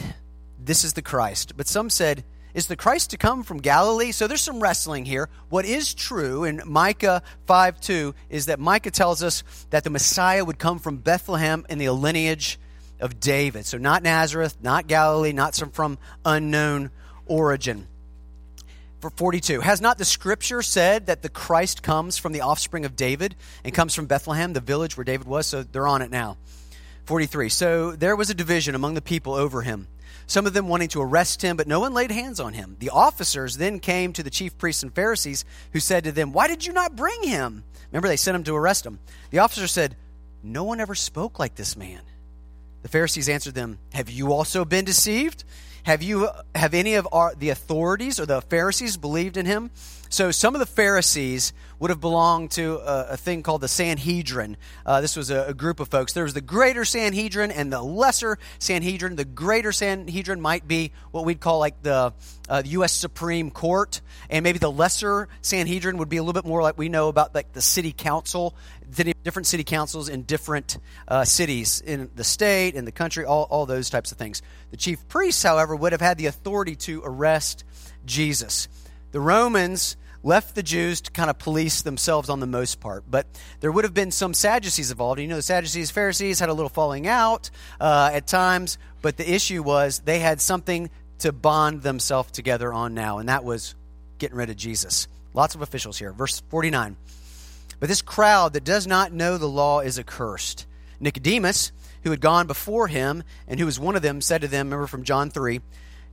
This 0.60 0.84
is 0.84 0.94
the 0.94 1.04
Christ. 1.04 1.54
But 1.56 1.68
some 1.68 1.92
said, 1.92 2.24
is 2.56 2.68
the 2.68 2.78
Christ 2.78 3.12
to 3.12 3.18
come 3.18 3.44
from 3.44 3.58
Galilee? 3.58 4.14
So 4.14 4.28
there's 4.28 4.42
some 4.42 4.62
wrestling 4.62 5.04
here. 5.04 5.30
What 5.50 5.66
is 5.66 5.94
true 5.94 6.46
in 6.46 6.62
Micah 6.66 7.22
5 7.48 7.82
2 7.82 8.16
is 8.30 8.46
that 8.46 8.60
Micah 8.60 8.92
tells 8.92 9.22
us 9.22 9.44
that 9.72 9.84
the 9.84 9.90
Messiah 9.90 10.44
would 10.44 10.58
come 10.58 10.80
from 10.80 10.98
Bethlehem 10.98 11.66
in 11.70 11.80
the 11.80 11.90
lineage 11.90 12.58
of 13.02 13.20
David. 13.20 13.66
So 13.66 13.78
not 13.78 14.04
Nazareth, 14.04 14.56
not 14.62 14.88
Galilee, 14.88 15.34
not 15.34 15.54
some 15.54 15.70
from 15.70 15.98
unknown 16.24 16.92
origin. 17.26 17.88
For 19.02 19.10
42, 19.10 19.60
has 19.60 19.82
not 19.82 19.98
the 19.98 20.06
scripture 20.06 20.62
said 20.62 21.08
that 21.08 21.22
the 21.22 21.30
Christ 21.30 21.84
comes 21.84 22.18
from 22.18 22.32
the 22.32 22.42
offspring 22.42 22.86
of 22.86 22.96
David 22.96 23.36
and 23.66 23.74
comes 23.74 23.94
from 23.94 24.06
Bethlehem, 24.06 24.54
the 24.54 24.62
village 24.62 24.96
where 24.96 25.04
David 25.04 25.28
was? 25.28 25.46
So 25.46 25.62
they're 25.62 25.88
on 25.88 26.02
it 26.02 26.10
now. 26.10 26.38
43, 27.04 27.50
so 27.50 27.92
there 27.92 28.16
was 28.16 28.30
a 28.30 28.34
division 28.34 28.74
among 28.76 28.94
the 28.94 29.02
people 29.02 29.34
over 29.34 29.62
him 29.62 29.88
some 30.28 30.46
of 30.46 30.54
them 30.54 30.68
wanting 30.68 30.90
to 30.90 31.02
arrest 31.02 31.42
him, 31.42 31.58
but 31.58 31.68
no 31.68 31.80
one 31.80 31.94
laid 31.94 32.12
hands 32.12 32.40
on 32.40 32.54
him. 32.54 32.78
The 32.80 32.90
officers 32.90 33.58
then 33.58 33.80
came 33.80 34.14
to 34.14 34.24
the 34.24 34.30
chief 34.30 34.58
priests 34.58 34.84
and 34.84 34.94
Pharisees, 34.94 35.46
who 35.74 35.80
said 35.80 36.04
to 36.06 36.12
them, 36.12 36.32
Why 36.32 36.48
did 36.48 36.66
you 36.66 36.74
not 36.74 36.96
bring 36.96 37.24
him? 37.24 37.64
Remember, 37.92 38.08
they 38.08 38.18
sent 38.18 38.36
him 38.36 38.44
to 38.46 38.56
arrest 38.56 38.86
him. 38.86 39.00
The 39.32 39.40
officer 39.40 39.68
said, 39.68 39.96
No 40.44 40.64
one 40.64 40.80
ever 40.80 40.96
spoke 40.96 41.40
like 41.40 41.56
this 41.56 41.78
man. 41.78 42.02
The 42.82 42.90
Pharisees 42.90 43.30
answered 43.30 43.56
them, 43.56 43.80
Have 43.94 44.10
you 44.10 44.34
also 44.34 44.66
been 44.66 44.86
deceived? 44.86 45.44
Have 45.86 46.02
you 46.02 46.30
have 46.56 46.74
any 46.74 46.96
of 46.96 47.08
our, 47.12 47.36
the 47.36 47.50
authorities 47.50 48.20
or 48.20 48.26
the 48.26 48.42
Pharisees 48.42 48.98
believed 48.98 49.38
in 49.38 49.46
him? 49.46 49.70
So 50.10 50.32
some 50.32 50.56
of 50.56 50.60
the 50.60 50.66
Pharisees 50.66 51.54
would 51.78 51.92
have 51.92 52.00
belonged 52.00 52.52
to 52.52 52.78
a, 52.78 53.10
a 53.12 53.18
thing 53.18 53.44
called 53.44 53.62
the 53.62 53.68
Sanhedrin. 53.68 54.58
Uh, 54.84 55.02
this 55.02 55.16
was 55.16 55.30
a, 55.30 55.48
a, 55.50 55.54
group 55.54 55.80
of 55.80 55.90
folks. 55.90 56.14
There 56.14 56.24
was 56.24 56.34
the 56.34 56.42
greater 56.42 56.86
Sanhedrin 56.86 57.52
and 57.52 57.72
the 57.72 57.82
lesser 57.82 58.40
Sanhedrin. 58.58 59.16
The 59.16 59.26
greater 59.26 59.72
Sanhedrin 59.72 60.42
might 60.42 60.68
be 60.68 60.92
what 61.12 61.26
we'd 61.26 61.40
call 61.40 61.60
like 61.60 61.82
the, 61.84 62.14
uh, 62.50 62.62
the 62.62 62.70
U.S. 62.70 62.94
Supreme 62.94 63.52
Court, 63.52 64.02
and 64.30 64.44
maybe 64.44 64.58
the 64.58 64.72
lesser 64.72 65.28
Sanhedrin 65.42 65.98
would 65.98 66.10
be 66.10 66.18
a 66.18 66.24
little 66.24 66.42
bit 66.42 66.48
more 66.48 66.62
like 66.64 66.78
we 66.78 66.90
know 66.90 67.10
about 67.10 67.36
like 67.36 67.52
the 67.54 67.62
city 67.62 67.92
council, 67.92 68.56
different 69.24 69.48
city 69.48 69.64
councils 69.64 70.10
in 70.10 70.24
different 70.24 70.78
uh, 71.08 71.26
cities 71.26 71.82
in 71.82 72.10
the 72.16 72.24
state, 72.24 72.76
in 72.76 72.86
the 72.86 72.92
country, 72.92 73.26
all, 73.26 73.44
all 73.50 73.66
those 73.66 73.90
types 73.90 74.12
of 74.12 74.18
things. 74.18 74.42
The 74.72 74.78
chief 74.78 75.08
priests, 75.08 75.44
however, 75.44 75.76
would 75.76 75.92
have 75.92 76.02
had 76.02 76.18
the 76.18 76.28
authority 76.28 76.76
to 76.78 77.02
arrest 77.04 77.64
Jesus. 78.06 78.68
The 79.12 79.20
Romans 79.20 79.98
left 80.26 80.56
the 80.56 80.64
Jews 80.64 81.02
to 81.02 81.12
kind 81.12 81.30
of 81.30 81.38
police 81.38 81.84
themselves 81.84 82.30
on 82.30 82.40
the 82.40 82.48
most 82.48 82.80
part. 82.80 83.04
But 83.10 83.28
there 83.60 83.72
would 83.72 83.84
have 83.84 83.94
been 83.94 84.12
some 84.12 84.34
Sadducees 84.34 84.90
involved. 84.90 85.22
You 85.22 85.28
know, 85.28 85.36
the 85.36 85.42
Sadducees, 85.42 85.92
Pharisees 85.92 86.40
had 86.40 86.50
a 86.50 86.54
little 86.54 86.70
falling 86.70 87.08
out 87.08 87.52
uh, 87.80 88.10
at 88.12 88.26
times, 88.26 88.78
but 89.02 89.18
the 89.18 89.32
issue 89.32 89.62
was 89.62 90.00
they 90.00 90.20
had 90.20 90.42
something 90.42 90.90
to 91.20 91.32
bond 91.32 91.84
themselves 91.84 92.32
together 92.32 92.74
on 92.74 92.94
now, 92.94 93.20
and 93.20 93.30
that 93.30 93.44
was 93.44 93.76
getting 94.18 94.36
rid 94.36 94.50
of 94.50 94.58
Jesus. 94.58 95.08
Lots 95.34 95.56
of 95.56 95.62
officials 95.62 95.98
here. 95.98 96.12
Verse 96.12 96.42
49. 96.50 96.98
But 97.80 97.90
this 97.90 98.02
crowd 98.02 98.54
that 98.54 98.64
does 98.64 98.88
not 98.88 99.12
know 99.12 99.38
the 99.38 99.48
law 99.48 99.82
is 99.82 100.00
accursed. 100.00 100.66
Nicodemus, 101.00 101.72
who 102.04 102.12
had 102.12 102.22
gone 102.22 102.48
before 102.48 102.88
him 102.88 103.24
and 103.48 103.60
who 103.60 103.66
was 103.66 103.80
one 103.80 103.96
of 103.96 104.02
them, 104.02 104.22
said 104.22 104.42
to 104.42 104.48
them, 104.48 104.68
remember 104.68 104.88
from 104.88 105.04
John 105.04 105.30
3, 105.30 105.62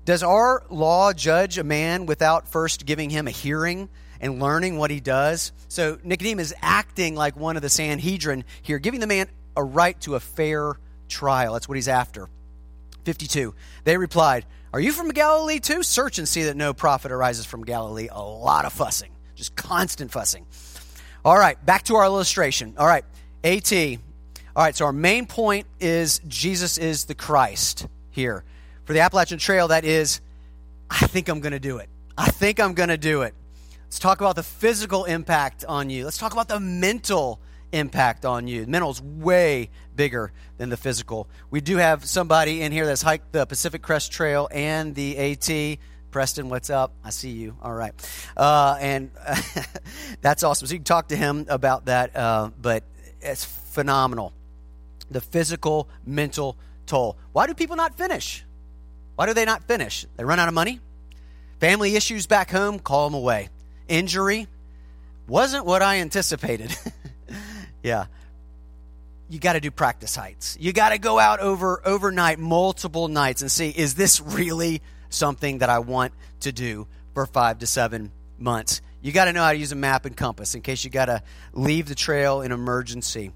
Does 0.05 0.22
our 0.22 0.64
law 0.70 1.12
judge 1.12 1.59
a 1.59 1.64
man 1.64 2.07
without 2.07 2.48
first 2.48 2.87
giving 2.87 3.11
him 3.11 3.29
a 3.29 3.31
hearing 3.31 3.88
and 4.22 4.40
learning 4.40 4.79
what 4.79 4.90
he 4.90 5.01
does. 5.01 5.53
So 5.68 5.98
Nicodemus 6.03 6.53
is 6.53 6.55
acting 6.62 7.16
like 7.16 7.37
one 7.37 7.57
of 7.57 7.62
the 7.62 7.68
Sanhedrin 7.68 8.44
here, 8.62 8.79
giving 8.79 9.01
the 9.01 9.07
man 9.07 9.27
a 9.57 9.64
right 9.64 10.01
to 10.03 10.14
a 10.14 10.20
fair 10.20 10.77
trial. 11.09 11.53
That's 11.53 11.68
what 11.68 11.75
he's 11.75 11.88
after. 11.88 12.31
52. 13.05 13.53
They 13.83 13.96
replied, 13.96 14.46
Are 14.72 14.81
you 14.81 14.92
from 14.92 15.11
Galilee 15.11 15.59
too? 15.59 15.83
Search 15.83 16.18
and 16.18 16.29
see 16.29 16.44
that 16.44 16.57
no 16.57 16.72
prophet 16.72 17.11
arises 17.11 17.44
from 17.44 17.64
Galilee. 17.64 18.09
A 18.11 18.22
lot 18.22 18.64
of 18.64 18.72
fussing, 18.72 19.11
just 19.35 19.57
constant 19.57 20.12
fussing. 20.12 20.46
All 21.25 21.39
right, 21.39 21.65
back 21.65 21.85
to 21.85 21.95
our 21.95 22.05
illustration. 22.05 22.75
All 22.77 22.87
right, 22.87 23.05
AT. 23.45 23.73
All 23.73 24.65
right, 24.65 24.75
so 24.75 24.87
our 24.87 24.93
main 24.93 25.27
point 25.27 25.69
is 25.79 26.21
Jesus 26.27 26.79
is 26.79 27.05
the 27.05 27.15
Christ 27.15 27.87
here. 28.11 28.43
For 28.85 28.93
the 28.93 29.01
Appalachian 29.01 29.39
Trail, 29.39 29.69
that 29.69 29.85
is, 29.85 30.21
I 30.91 31.07
think 31.07 31.29
I'm 31.29 31.39
going 31.39 31.53
to 31.53 31.61
do 31.61 31.79
it. 31.79 31.89
I 32.19 32.29
think 32.29 32.59
I'm 32.59 32.75
going 32.75 32.89
to 32.89 32.99
do 32.99 33.23
it. 33.23 33.35
Let's 33.85 34.01
talk 34.01 34.21
about 34.21 34.35
the 34.35 34.43
physical 34.43 35.05
impact 35.05 35.65
on 35.65 35.91
you. 35.91 36.05
Let's 36.05 36.19
talk 36.19 36.33
about 36.33 36.49
the 36.49 36.59
mental 36.59 37.41
impact 37.71 38.25
on 38.25 38.49
you. 38.49 38.67
Mental 38.67 38.91
is 38.91 39.01
way 39.01 39.71
bigger 39.95 40.33
than 40.59 40.71
the 40.71 40.77
physical. 40.77 41.29
We 41.51 41.61
do 41.61 41.77
have 41.77 42.05
somebody 42.05 42.63
in 42.63 42.73
here 42.73 42.85
that's 42.85 43.03
hiked 43.03 43.31
the 43.31 43.47
Pacific 43.47 43.81
Crest 43.81 44.11
Trail 44.11 44.49
and 44.51 44.95
the 44.97 45.17
AT. 45.19 45.79
Preston, 46.12 46.48
what's 46.48 46.70
up? 46.70 46.92
I 47.03 47.11
see 47.11 47.31
you. 47.31 47.57
All 47.61 47.72
right. 47.72 47.92
Uh, 48.37 48.77
and 48.81 49.11
that's 50.20 50.44
awesome. 50.44 50.68
So 50.68 50.72
you 50.75 50.79
can 50.79 50.85
talk 50.85 51.09
to 51.09 51.16
him 51.16 51.46
about 51.48 51.87
that, 51.87 52.14
uh, 52.14 52.51
but 52.61 52.85
it's 53.20 53.44
phenomenal. 53.44 54.33
The 55.11 55.20
physical, 55.20 55.88
mental 56.07 56.57
toll. 56.87 57.16
Why 57.33 57.48
do 57.48 57.55
people 57.55 57.75
not 57.75 57.96
finish? 57.96 58.44
Why 59.16 59.27
do 59.27 59.35
they 59.35 59.44
not 59.44 59.64
finish? 59.64 60.07
They 60.16 60.25
run 60.25 60.38
out 60.38 60.46
of 60.46 60.55
money? 60.55 60.79
Family 61.59 61.96
issues 61.96 62.29
back 62.29 62.51
home, 62.51 62.79
call 62.79 63.11
them 63.11 63.14
away 63.14 63.48
injury 63.88 64.48
wasn't 65.29 65.64
what 65.64 65.83
I 65.83 65.98
anticipated. 65.98 66.75
yeah. 67.83 68.07
You 69.29 69.38
got 69.38 69.55
to 69.55 69.61
do 69.61 69.70
practice 69.70 70.14
heights. 70.14 70.57
You 70.61 70.72
got 70.72 70.90
to 70.90 70.98
go 70.98 71.18
out 71.18 71.40
over 71.40 71.81
overnight 71.87 72.38
multiple 72.38 73.09
nights 73.09 73.40
and 73.42 73.51
see 73.51 73.70
is 73.70 73.94
this 73.94 74.20
really 74.20 74.83
something 75.12 75.59
that 75.59 75.68
I 75.68 75.81
want 75.81 76.12
to 76.40 76.53
do 76.53 76.87
for 77.14 77.27
5 77.27 77.61
to 77.61 77.66
7 77.66 78.11
months. 78.38 78.83
You 79.01 79.12
got 79.12 79.27
to 79.27 79.33
know 79.33 79.42
how 79.42 79.53
to 79.53 79.59
use 79.59 79.72
a 79.72 79.77
map 79.77 80.07
and 80.07 80.16
compass 80.16 80.55
in 80.55 80.62
case 80.62 80.85
you 80.85 80.90
got 80.90 81.07
to 81.07 81.22
leave 81.53 81.88
the 81.88 81.94
trail 81.94 82.40
in 82.40 82.53
emergency. 82.53 83.33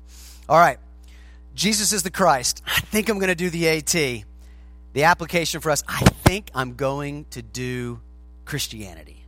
All 0.49 0.59
right. 0.59 0.79
Jesus 1.55 1.93
is 1.93 2.03
the 2.03 2.11
Christ. 2.11 2.63
I 2.67 2.81
think 2.81 3.09
I'm 3.09 3.19
going 3.19 3.29
to 3.29 3.35
do 3.35 3.51
the 3.51 3.69
AT. 3.69 3.93
The 4.93 5.05
application 5.05 5.61
for 5.61 5.71
us, 5.71 5.83
I 5.89 6.01
think 6.01 6.51
I'm 6.55 6.75
going 6.75 7.27
to 7.31 7.43
do 7.43 8.01
Christianity 8.45 9.27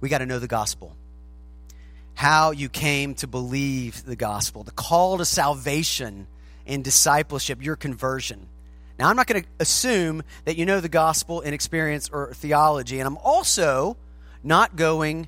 we 0.00 0.08
got 0.08 0.18
to 0.18 0.26
know 0.26 0.38
the 0.38 0.48
gospel. 0.48 0.96
How 2.14 2.50
you 2.50 2.68
came 2.68 3.14
to 3.16 3.26
believe 3.26 4.04
the 4.04 4.16
gospel, 4.16 4.62
the 4.62 4.72
call 4.72 5.18
to 5.18 5.24
salvation 5.24 6.26
in 6.66 6.82
discipleship, 6.82 7.62
your 7.62 7.76
conversion. 7.76 8.46
Now, 9.00 9.08
I'm 9.08 9.16
not 9.16 9.26
going 9.26 9.42
to 9.42 9.48
assume 9.58 10.22
that 10.44 10.58
you 10.58 10.66
know 10.66 10.80
the 10.80 10.90
gospel 10.90 11.40
in 11.40 11.54
experience 11.54 12.10
or 12.12 12.34
theology, 12.34 12.98
and 13.00 13.06
I'm 13.06 13.16
also 13.16 13.96
not 14.44 14.76
going 14.76 15.26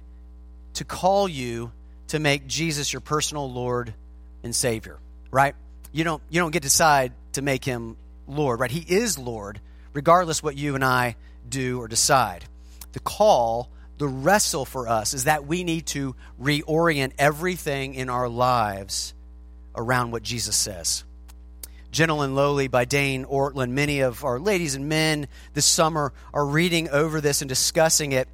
to 0.75 0.85
call 0.85 1.27
you 1.27 1.73
to 2.09 2.19
make 2.19 2.47
Jesus 2.47 2.93
your 2.93 3.01
personal 3.01 3.51
Lord 3.51 3.95
and 4.43 4.55
Savior, 4.55 4.99
right? 5.31 5.55
You 5.91 6.05
don't, 6.05 6.23
you 6.29 6.39
don't 6.39 6.51
get 6.51 6.61
to 6.61 6.69
decide 6.69 7.15
to 7.33 7.41
make 7.41 7.65
him 7.65 7.97
Lord, 8.27 8.61
right? 8.61 8.71
He 8.71 8.85
is 8.87 9.19
Lord, 9.19 9.59
regardless 9.95 10.43
what 10.43 10.55
you 10.55 10.75
and 10.75 10.85
I 10.85 11.17
do 11.49 11.81
or 11.81 11.89
decide. 11.89 12.45
The 12.93 13.01
call 13.01 13.71
the 13.97 14.07
wrestle 14.07 14.67
for 14.67 14.87
us 14.87 15.15
is 15.15 15.25
that 15.25 15.47
we 15.47 15.65
need 15.65 15.87
to 15.87 16.15
reorient 16.39 17.13
everything 17.19 17.95
in 17.95 18.11
our 18.11 18.29
lives 18.29 19.15
around 19.75 20.11
what 20.11 20.23
Jesus 20.23 20.57
says. 20.57 21.05
Gentle 21.93 22.23
and 22.23 22.35
Lowly 22.35 22.69
by 22.69 22.87
Dane 22.87 23.27
Ortlund. 23.27 23.71
Many 23.71 24.01
of 24.01 24.25
our 24.25 24.41
ladies 24.41 24.75
and 24.75 24.89
men 24.89 25.29
this 25.53 25.67
summer 25.67 26.15
are 26.33 26.47
reading 26.47 26.89
over 26.89 27.21
this 27.21 27.43
and 27.43 27.49
discussing 27.51 28.13
it. 28.13 28.29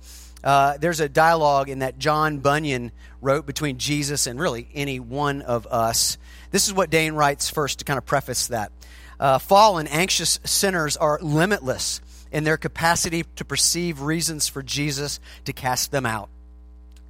Uh, 0.45 0.79
there's 0.79 1.01
a 1.01 1.09
dialogue 1.09 1.69
in 1.69 1.81
that 1.81 1.99
John 1.99 2.39
Bunyan 2.39 2.93
wrote 3.21 3.47
between 3.47 3.79
Jesus 3.79 4.29
and 4.29 4.39
really 4.39 4.69
any 4.75 5.01
one 5.01 5.43
of 5.43 5.67
us. 5.67 6.19
This 6.53 6.69
is 6.69 6.73
what 6.73 6.89
Dane 6.89 7.15
writes 7.15 7.51
first 7.51 7.81
to 7.81 7.85
kind 7.85 7.99
of 7.99 8.07
preface 8.07 8.47
that. 8.47 8.71
Uh, 9.19 9.41
fallen, 9.41 9.89
anxious 9.89 10.39
sinners 10.45 10.97
are 10.97 11.19
limitless 11.21 12.01
in 12.31 12.45
their 12.45 12.57
capacity 12.57 13.25
to 13.35 13.45
perceive 13.45 14.03
reasons 14.03 14.47
for 14.47 14.63
Jesus 14.63 15.19
to 15.47 15.53
cast 15.53 15.91
them 15.91 16.07
out. 16.07 16.29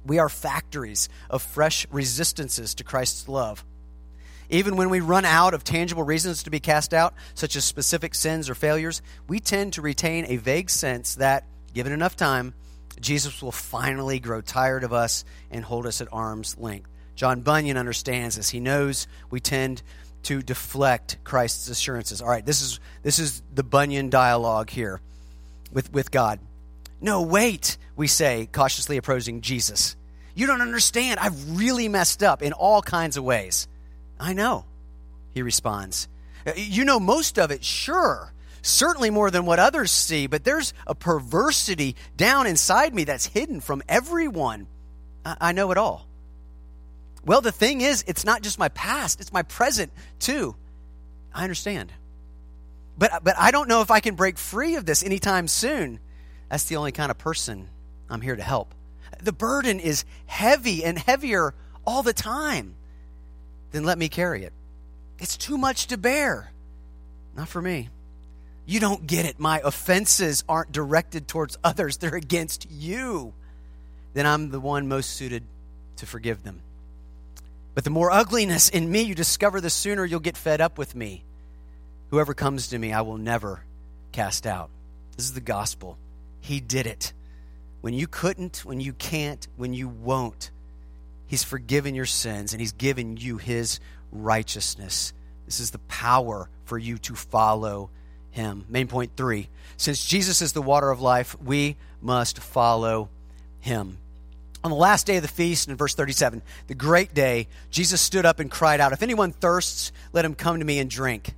We 0.03 0.17
are 0.17 0.29
factories 0.29 1.09
of 1.29 1.43
fresh 1.43 1.85
resistances 1.91 2.73
to 2.73 2.83
Christ's 2.83 3.29
love. 3.29 3.63
Even 4.49 4.75
when 4.75 4.89
we 4.89 4.99
run 4.99 5.25
out 5.25 5.53
of 5.53 5.63
tangible 5.63 6.03
reasons 6.03 6.43
to 6.43 6.49
be 6.49 6.59
cast 6.59 6.93
out, 6.93 7.13
such 7.35 7.55
as 7.55 7.63
specific 7.63 8.15
sins 8.15 8.49
or 8.49 8.55
failures, 8.55 9.01
we 9.27 9.39
tend 9.39 9.73
to 9.73 9.81
retain 9.81 10.25
a 10.27 10.37
vague 10.37 10.69
sense 10.69 11.15
that, 11.15 11.45
given 11.73 11.93
enough 11.93 12.15
time, 12.15 12.53
Jesus 12.99 13.41
will 13.41 13.51
finally 13.51 14.19
grow 14.19 14.41
tired 14.41 14.83
of 14.83 14.91
us 14.91 15.23
and 15.51 15.63
hold 15.63 15.85
us 15.85 16.01
at 16.01 16.07
arm's 16.11 16.57
length. 16.57 16.89
John 17.15 17.41
Bunyan 17.41 17.77
understands 17.77 18.35
this. 18.37 18.49
He 18.49 18.59
knows 18.59 19.07
we 19.29 19.39
tend 19.39 19.83
to 20.23 20.41
deflect 20.41 21.17
Christ's 21.23 21.69
assurances. 21.69 22.21
All 22.21 22.29
right, 22.29 22.45
this 22.45 22.61
is 22.61 22.79
this 23.03 23.19
is 23.19 23.41
the 23.53 23.63
Bunyan 23.63 24.09
dialogue 24.09 24.69
here 24.69 24.99
with, 25.71 25.93
with 25.93 26.11
God. 26.11 26.39
No, 26.99 27.21
wait, 27.21 27.77
we 27.95 28.07
say, 28.07 28.49
cautiously 28.51 28.97
approaching 28.97 29.39
Jesus. 29.41 29.95
You 30.35 30.47
don't 30.47 30.61
understand. 30.61 31.19
I've 31.19 31.57
really 31.57 31.87
messed 31.87 32.23
up 32.23 32.41
in 32.41 32.51
all 32.51 32.81
kinds 32.81 33.15
of 33.15 33.23
ways. 33.23 33.68
I 34.19 34.33
know, 34.33 34.65
he 35.33 35.41
responds. 35.41 36.07
Uh, 36.45 36.51
you 36.55 36.85
know 36.85 36.99
most 36.99 37.39
of 37.39 37.51
it, 37.51 37.63
sure. 37.63 38.33
Certainly 38.61 39.09
more 39.09 39.31
than 39.31 39.45
what 39.45 39.59
others 39.59 39.91
see, 39.91 40.27
but 40.27 40.43
there's 40.43 40.73
a 40.85 40.93
perversity 40.93 41.95
down 42.17 42.45
inside 42.45 42.93
me 42.93 43.05
that's 43.05 43.25
hidden 43.25 43.61
from 43.61 43.81
everyone. 43.87 44.67
I, 45.25 45.37
I 45.39 45.51
know 45.53 45.71
it 45.71 45.77
all. 45.77 46.05
Well, 47.25 47.41
the 47.41 47.51
thing 47.51 47.81
is, 47.81 48.03
it's 48.07 48.25
not 48.25 48.41
just 48.41 48.59
my 48.59 48.69
past, 48.69 49.21
it's 49.21 49.33
my 49.33 49.43
present 49.43 49.91
too. 50.19 50.55
I 51.33 51.43
understand. 51.43 51.91
But, 52.97 53.23
but 53.23 53.35
I 53.37 53.51
don't 53.51 53.69
know 53.69 53.81
if 53.81 53.91
I 53.91 54.01
can 54.01 54.15
break 54.15 54.37
free 54.37 54.75
of 54.75 54.85
this 54.85 55.03
anytime 55.03 55.47
soon. 55.47 55.99
That's 56.49 56.65
the 56.65 56.75
only 56.75 56.91
kind 56.91 57.11
of 57.11 57.17
person 57.17 57.69
I'm 58.09 58.21
here 58.21 58.35
to 58.35 58.43
help. 58.43 58.73
The 59.21 59.31
burden 59.31 59.79
is 59.79 60.03
heavy 60.25 60.83
and 60.83 60.97
heavier 60.97 61.53
all 61.85 62.03
the 62.03 62.13
time. 62.13 62.75
Then 63.71 63.83
let 63.83 63.97
me 63.97 64.09
carry 64.09 64.43
it. 64.43 64.53
It's 65.19 65.37
too 65.37 65.57
much 65.57 65.87
to 65.87 65.97
bear. 65.97 66.51
Not 67.35 67.47
for 67.47 67.61
me. 67.61 67.89
You 68.65 68.79
don't 68.79 69.07
get 69.07 69.25
it. 69.25 69.39
My 69.39 69.61
offenses 69.63 70.43
aren't 70.47 70.71
directed 70.71 71.27
towards 71.27 71.57
others, 71.63 71.97
they're 71.97 72.15
against 72.15 72.69
you. 72.69 73.33
Then 74.13 74.25
I'm 74.25 74.49
the 74.49 74.59
one 74.59 74.87
most 74.87 75.11
suited 75.11 75.43
to 75.97 76.05
forgive 76.05 76.43
them. 76.43 76.61
But 77.75 77.83
the 77.83 77.89
more 77.89 78.11
ugliness 78.11 78.69
in 78.69 78.91
me 78.91 79.01
you 79.01 79.15
discover, 79.15 79.61
the 79.61 79.69
sooner 79.69 80.03
you'll 80.03 80.19
get 80.19 80.37
fed 80.37 80.61
up 80.61 80.77
with 80.77 80.95
me. 80.95 81.23
Whoever 82.09 82.33
comes 82.33 82.69
to 82.69 82.79
me, 82.79 82.91
I 82.91 83.01
will 83.01 83.17
never 83.17 83.63
cast 84.11 84.47
out. 84.47 84.69
This 85.15 85.25
is 85.25 85.33
the 85.33 85.41
gospel. 85.41 85.97
He 86.41 86.59
did 86.59 86.87
it. 86.87 87.13
when 87.81 87.93
you 87.93 88.07
couldn't, 88.07 88.65
when 88.65 88.81
you 88.81 88.93
can't, 88.93 89.47
when 89.55 89.73
you 89.73 89.87
won't. 89.87 90.51
He's 91.29 91.43
forgiven 91.43 91.95
your 91.95 92.05
sins 92.05 92.53
and 92.53 92.59
He's 92.59 92.73
given 92.73 93.15
you 93.15 93.37
His 93.37 93.79
righteousness. 94.11 95.13
This 95.45 95.59
is 95.59 95.71
the 95.71 95.79
power 95.79 96.49
for 96.65 96.77
you 96.77 96.97
to 96.97 97.15
follow 97.15 97.91
Him. 98.31 98.65
Main 98.67 98.87
point 98.87 99.11
three 99.15 99.47
since 99.77 100.03
Jesus 100.03 100.41
is 100.41 100.51
the 100.51 100.61
water 100.61 100.89
of 100.89 100.99
life, 100.99 101.39
we 101.41 101.77
must 102.01 102.39
follow 102.39 103.09
Him. 103.61 103.97
On 104.63 104.71
the 104.71 104.77
last 104.77 105.05
day 105.05 105.15
of 105.15 105.21
the 105.21 105.29
feast, 105.29 105.69
in 105.69 105.77
verse 105.77 105.93
37, 105.93 106.41
the 106.67 106.75
great 106.75 107.13
day, 107.13 107.47
Jesus 107.69 108.01
stood 108.01 108.25
up 108.25 108.39
and 108.39 108.51
cried 108.51 108.81
out, 108.81 108.91
If 108.91 109.03
anyone 109.03 109.31
thirsts, 109.31 109.93
let 110.11 110.25
him 110.25 110.35
come 110.35 110.59
to 110.59 110.65
me 110.65 110.79
and 110.79 110.89
drink. 110.89 111.33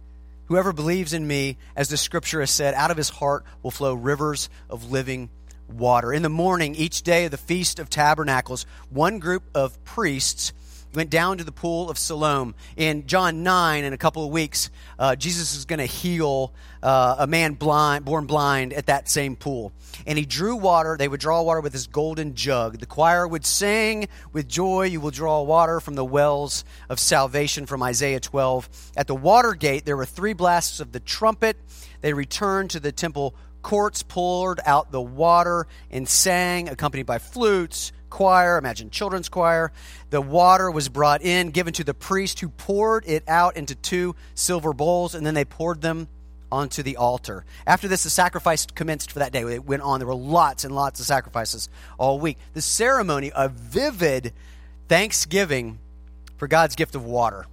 Whoever 0.45 0.73
believes 0.73 1.13
in 1.13 1.27
me, 1.27 1.57
as 1.75 1.89
the 1.89 1.97
scripture 1.97 2.39
has 2.39 2.49
said, 2.49 2.73
out 2.73 2.89
of 2.89 2.97
his 2.97 3.09
heart 3.09 3.45
will 3.61 3.69
flow 3.69 3.93
rivers 3.93 4.49
of 4.71 4.91
living 4.91 5.29
water. 5.73 6.13
In 6.13 6.21
the 6.21 6.29
morning, 6.29 6.75
each 6.75 7.01
day 7.03 7.25
of 7.25 7.31
the 7.31 7.37
Feast 7.37 7.79
of 7.79 7.89
Tabernacles, 7.89 8.65
one 8.89 9.19
group 9.19 9.43
of 9.53 9.83
priests 9.83 10.53
went 10.93 11.09
down 11.09 11.37
to 11.37 11.43
the 11.43 11.51
pool 11.51 11.89
of 11.89 11.97
Siloam. 11.97 12.53
In 12.75 13.07
John 13.07 13.43
9, 13.43 13.83
in 13.83 13.93
a 13.93 13.97
couple 13.97 14.25
of 14.25 14.31
weeks, 14.31 14.69
uh, 14.99 15.15
Jesus 15.15 15.55
is 15.55 15.65
going 15.65 15.79
to 15.79 15.85
heal 15.85 16.53
uh, 16.83 17.15
a 17.19 17.27
man 17.27 17.53
blind, 17.53 18.05
born 18.05 18.25
blind 18.25 18.73
at 18.73 18.87
that 18.87 19.07
same 19.07 19.35
pool. 19.35 19.71
And 20.05 20.17
he 20.17 20.25
drew 20.25 20.55
water. 20.55 20.97
They 20.97 21.07
would 21.07 21.19
draw 21.19 21.41
water 21.41 21.61
with 21.61 21.73
his 21.73 21.87
golden 21.87 22.35
jug. 22.35 22.79
The 22.79 22.85
choir 22.85 23.27
would 23.27 23.45
sing 23.45 24.07
with 24.33 24.47
joy, 24.47 24.83
You 24.83 24.99
will 24.99 25.11
draw 25.11 25.41
water 25.41 25.79
from 25.79 25.95
the 25.95 26.05
wells 26.05 26.63
of 26.89 26.99
salvation 26.99 27.65
from 27.65 27.83
Isaiah 27.83 28.19
12. 28.19 28.91
At 28.97 29.07
the 29.07 29.15
water 29.15 29.53
gate, 29.53 29.85
there 29.85 29.97
were 29.97 30.05
three 30.05 30.33
blasts 30.33 30.79
of 30.79 30.91
the 30.91 30.99
trumpet. 30.99 31.57
They 32.01 32.13
returned 32.13 32.71
to 32.71 32.79
the 32.79 32.91
temple 32.91 33.35
courts, 33.61 34.03
poured 34.03 34.59
out 34.65 34.91
the 34.91 35.01
water, 35.01 35.67
and 35.89 36.07
sang, 36.07 36.69
accompanied 36.69 37.05
by 37.05 37.19
flutes 37.19 37.91
choir, 38.11 38.59
imagine 38.59 38.91
children's 38.91 39.29
choir. 39.29 39.71
The 40.11 40.21
water 40.21 40.69
was 40.69 40.89
brought 40.89 41.23
in, 41.23 41.49
given 41.49 41.73
to 41.73 41.83
the 41.83 41.95
priest 41.95 42.39
who 42.41 42.49
poured 42.49 43.05
it 43.07 43.23
out 43.27 43.57
into 43.57 43.73
two 43.73 44.15
silver 44.35 44.73
bowls, 44.73 45.15
and 45.15 45.25
then 45.25 45.33
they 45.33 45.45
poured 45.45 45.81
them 45.81 46.07
onto 46.51 46.83
the 46.83 46.97
altar. 46.97 47.45
After 47.65 47.87
this, 47.87 48.03
the 48.03 48.09
sacrifice 48.11 48.67
commenced 48.67 49.11
for 49.11 49.19
that 49.19 49.31
day. 49.31 49.41
It 49.41 49.65
went 49.65 49.81
on. 49.81 49.99
There 49.99 50.07
were 50.07 50.13
lots 50.13 50.65
and 50.65 50.75
lots 50.75 50.99
of 50.99 51.07
sacrifices 51.07 51.69
all 51.97 52.19
week. 52.19 52.37
The 52.53 52.61
ceremony, 52.61 53.31
a 53.33 53.49
vivid 53.49 54.33
thanksgiving 54.87 55.79
for 56.37 56.47
God's 56.47 56.75
gift 56.75 56.93
of 56.93 57.05
water, 57.05 57.47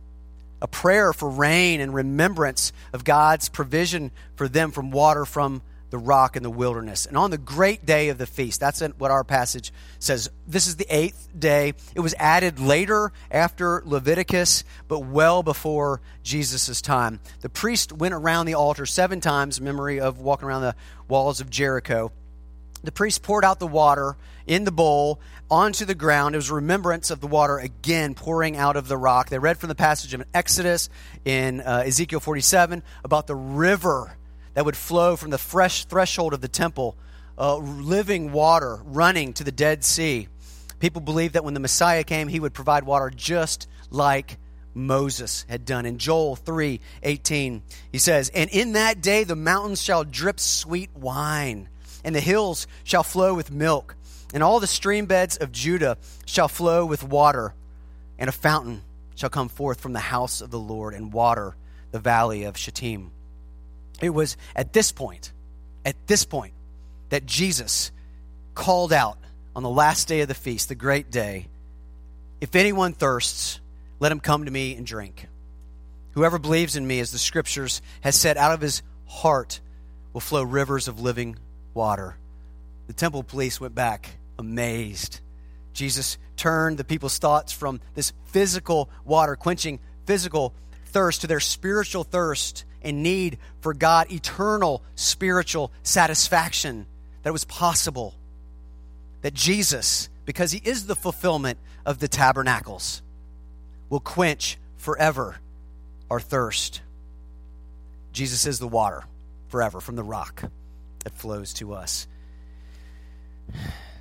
a 0.61 0.67
prayer 0.67 1.13
for 1.13 1.31
rain 1.31 1.81
and 1.81 1.95
remembrance 1.95 2.73
of 2.93 3.05
God's 3.05 3.49
provision 3.49 4.11
for 4.35 4.49
them 4.49 4.73
from 4.73 4.91
water 4.91 5.25
from 5.25 5.63
the 5.91 5.99
rock 5.99 6.37
in 6.37 6.43
the 6.43 6.51
wilderness. 6.51 7.07
And 7.07 7.17
on 7.17 7.31
the 7.31 7.39
great 7.39 7.87
day 7.87 8.09
of 8.09 8.19
the 8.19 8.27
feast, 8.27 8.61
that's 8.61 8.81
what 8.81 9.11
our 9.11 9.25
passage 9.25 9.73
says. 9.99 10.31
This 10.47 10.67
is 10.67 10.77
the 10.77 10.87
eighth 10.95 11.29
day. 11.39 11.75
It 11.95 12.01
was 12.01 12.15
added 12.19 12.61
later 12.61 13.13
after 13.31 13.83
Leviticus, 13.85 14.65
but 14.87 15.01
well 15.01 15.43
before 15.43 16.01
Jesus' 16.23 16.83
time. 16.83 17.21
The 17.41 17.49
priest 17.49 17.93
went 17.93 18.15
around 18.15 18.47
the 18.47 18.55
altar 18.55 18.87
seven 18.87 19.21
times, 19.21 19.61
memory 19.61 20.01
of 20.01 20.19
walking 20.19 20.49
around 20.49 20.63
the 20.63 20.75
walls 21.09 21.41
of 21.41 21.51
Jericho. 21.51 22.13
The 22.83 22.93
priest 22.93 23.23
poured 23.23 23.45
out 23.45 23.59
the 23.59 23.67
water 23.67 24.17
in 24.47 24.65
the 24.65 24.73
bowl 24.73 25.21
onto 25.51 25.85
the 25.85 25.95
ground. 25.95 26.35
It 26.35 26.39
was 26.39 26.51
remembrance 26.51 27.11
of 27.11 27.21
the 27.21 27.27
water 27.27 27.59
again 27.59 28.15
pouring 28.15 28.57
out 28.57 28.77
of 28.77 28.89
the 28.89 28.97
rock. 28.97 29.31
They 29.31 29.39
read 29.39 29.59
from 29.59 29.69
the 29.69 29.75
passage 29.75 30.15
of 30.15 30.25
Exodus 30.33 30.89
in 31.25 31.61
uh, 31.61 31.83
Ezekiel 31.87 32.21
47 32.21 32.83
about 33.05 33.27
the 33.27 33.35
river 33.35 34.17
that 34.59 34.65
would 34.65 34.77
flow 34.77 35.15
from 35.15 35.31
the 35.31 35.39
fresh 35.39 35.85
threshold 35.85 36.35
of 36.35 36.41
the 36.41 36.49
temple, 36.49 36.97
uh, 37.39 37.59
living 37.59 38.33
water 38.33 38.81
running 38.87 39.33
to 39.33 39.45
the 39.45 39.53
Dead 39.53 39.85
Sea. 39.85 40.27
People 40.81 41.01
believed 41.01 41.35
that 41.35 41.45
when 41.45 41.55
the 41.55 41.61
Messiah 41.61 42.03
came, 42.03 42.27
he 42.27 42.41
would 42.41 42.53
provide 42.53 42.83
water 42.83 43.09
just 43.09 43.69
like 43.89 44.37
Moses 44.75 45.47
had 45.49 45.65
done. 45.65 45.87
In 45.87 45.99
Joel 45.99 46.35
3 46.35 46.81
18, 47.05 47.63
he 47.93 47.99
says, 47.99 48.31
And 48.31 48.51
in 48.51 48.73
that 48.73 49.01
day 49.01 49.23
the 49.23 49.37
mountains 49.37 49.81
shall 49.81 50.03
drip 50.03 50.41
sweet 50.41 50.91
wine, 50.93 51.69
and 52.03 52.13
the 52.13 52.21
hills 52.21 52.67
shall 52.83 53.05
flow 53.05 53.35
with 53.35 53.53
milk, 53.53 53.95
and 54.35 54.43
all 54.43 54.59
the 54.59 54.67
stream 54.67 55.07
beds 55.07 55.37
of 55.37 55.53
Judah 55.53 55.99
shall 56.27 56.49
flow 56.49 56.85
with 56.85 57.05
water, 57.05 57.55
and 58.19 58.29
a 58.29 58.33
fountain 58.33 58.83
shall 59.15 59.31
come 59.31 59.51
forth 59.51 59.81
from 59.81 59.93
the 59.93 60.01
house 60.01 60.41
of 60.41 60.51
the 60.51 60.59
Lord 60.59 60.95
and 60.95 61.13
water 61.13 61.55
the 61.93 62.01
valley 62.01 62.43
of 62.43 62.57
Shittim. 62.57 63.13
It 64.01 64.11
was 64.11 64.37
at 64.55 64.73
this 64.73 64.93
point, 64.93 65.33
at 65.85 65.97
this 66.07 66.25
point, 66.25 66.55
that 67.09 67.27
Jesus 67.27 67.91
called 68.55 68.93
out 68.93 69.19
on 69.57 69.63
the 69.63 69.69
last 69.69 70.09
day 70.09 70.21
of 70.21 70.29
the 70.29 70.35
feast, 70.35 70.69
the 70.69 70.75
great 70.75 71.11
day, 71.11 71.49
If 72.41 72.55
anyone 72.55 72.93
thirsts, 72.93 73.61
let 73.99 74.13
him 74.13 74.21
come 74.21 74.45
to 74.45 74.51
me 74.51 74.77
and 74.77 74.87
drink. 74.87 75.27
Whoever 76.13 76.39
believes 76.39 76.77
in 76.77 76.87
me, 76.87 77.01
as 77.01 77.11
the 77.11 77.19
scriptures 77.19 77.83
has 78.01 78.17
said, 78.17 78.37
out 78.37 78.53
of 78.53 78.61
his 78.61 78.83
heart 79.07 79.61
will 80.13 80.21
flow 80.21 80.43
rivers 80.43 80.89
of 80.89 81.01
living 81.01 81.37
water. 81.75 82.17
The 82.87 82.93
temple 82.93 83.23
police 83.23 83.61
went 83.61 83.75
back 83.75 84.11
amazed. 84.39 85.21
Jesus 85.73 86.19
turned 86.37 86.79
the 86.79 86.85
people's 86.85 87.19
thoughts 87.19 87.53
from 87.53 87.81
this 87.95 88.13
physical 88.27 88.89
water, 89.05 89.37
quenching 89.37 89.81
physical 90.07 90.55
thirst, 90.87 91.23
to 91.23 91.27
their 91.27 91.41
spiritual 91.41 92.05
thirst 92.05 92.65
and 92.83 93.03
need 93.03 93.39
for 93.61 93.75
God, 93.75 94.11
eternal 94.11 94.83
spiritual 94.95 95.73
satisfaction 95.83 96.87
that 97.23 97.33
was 97.33 97.45
possible. 97.45 98.15
That 99.23 99.35
Jesus, 99.35 100.09
because 100.25 100.53
he 100.53 100.61
is 100.65 100.87
the 100.87 100.95
fulfillment 100.95 101.59
of 101.85 101.99
the 101.99 102.09
tabernacles, 102.09 103.03
will 103.91 104.01
quench 104.01 104.59
forever 104.77 105.37
our 106.11 106.21
thirst. 106.21 106.83
Jesus 108.13 108.47
is 108.47 108.59
the 108.59 108.69
water 108.69 109.05
forever 109.49 109.81
from 109.81 109.97
the 109.97 110.03
rock 110.03 110.43
that 111.05 111.15
flows 111.15 111.53
to 111.55 111.75
us. 111.75 112.07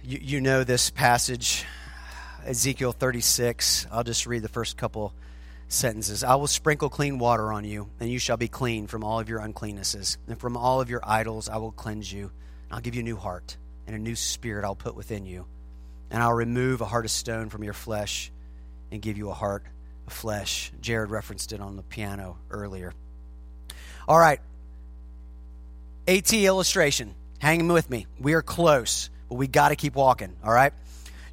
You, 0.04 0.20
you 0.22 0.42
know 0.42 0.64
this 0.64 0.90
passage, 0.90 1.66
Ezekiel 2.46 2.92
36. 2.92 3.88
I'll 3.92 4.04
just 4.04 4.26
read 4.26 4.42
the 4.42 4.50
first 4.50 4.78
couple 4.78 5.14
sentences 5.68 6.24
I 6.24 6.36
will 6.36 6.48
sprinkle 6.48 6.90
clean 6.90 7.20
water 7.20 7.52
on 7.52 7.64
you, 7.64 7.90
and 8.00 8.10
you 8.10 8.20
shall 8.20 8.38
be 8.38 8.48
clean 8.48 8.88
from 8.88 9.04
all 9.04 9.20
of 9.20 9.30
your 9.30 9.40
uncleannesses. 9.40 10.18
And 10.28 10.40
from 10.40 10.58
all 10.58 10.82
of 10.82 10.90
your 10.90 11.02
idols 11.04 11.50
I 11.50 11.58
will 11.58 11.72
cleanse 11.72 12.12
you. 12.12 12.32
I'll 12.72 12.80
give 12.80 12.96
you 12.96 13.02
a 13.02 13.04
new 13.04 13.18
heart, 13.18 13.58
and 13.86 13.96
a 13.96 14.00
new 14.00 14.16
spirit 14.16 14.66
I'll 14.66 14.76
put 14.76 14.96
within 14.96 15.26
you. 15.26 15.46
And 16.10 16.22
I'll 16.22 16.34
remove 16.34 16.82
a 16.82 16.86
heart 16.86 17.06
of 17.06 17.12
stone 17.12 17.50
from 17.50 17.64
your 17.64 17.74
flesh 17.74 18.32
and 18.92 19.02
give 19.02 19.18
you 19.18 19.30
a 19.30 19.34
heart 19.34 19.64
of 20.06 20.14
flesh. 20.14 20.72
Jared 20.82 21.12
referenced 21.12 21.52
it 21.52 21.60
on 21.60 21.76
the 21.76 21.84
piano 21.84 22.38
earlier. 22.50 22.94
All 24.08 24.18
right. 24.18 24.40
AT 26.08 26.32
illustration. 26.32 27.14
Hang 27.40 27.68
with 27.68 27.90
me. 27.90 28.08
We 28.20 28.34
are 28.34 28.42
close, 28.42 29.10
but 29.28 29.36
we 29.36 29.48
got 29.48 29.70
to 29.70 29.76
keep 29.76 29.96
walking. 29.96 30.36
All 30.44 30.54
right. 30.54 30.74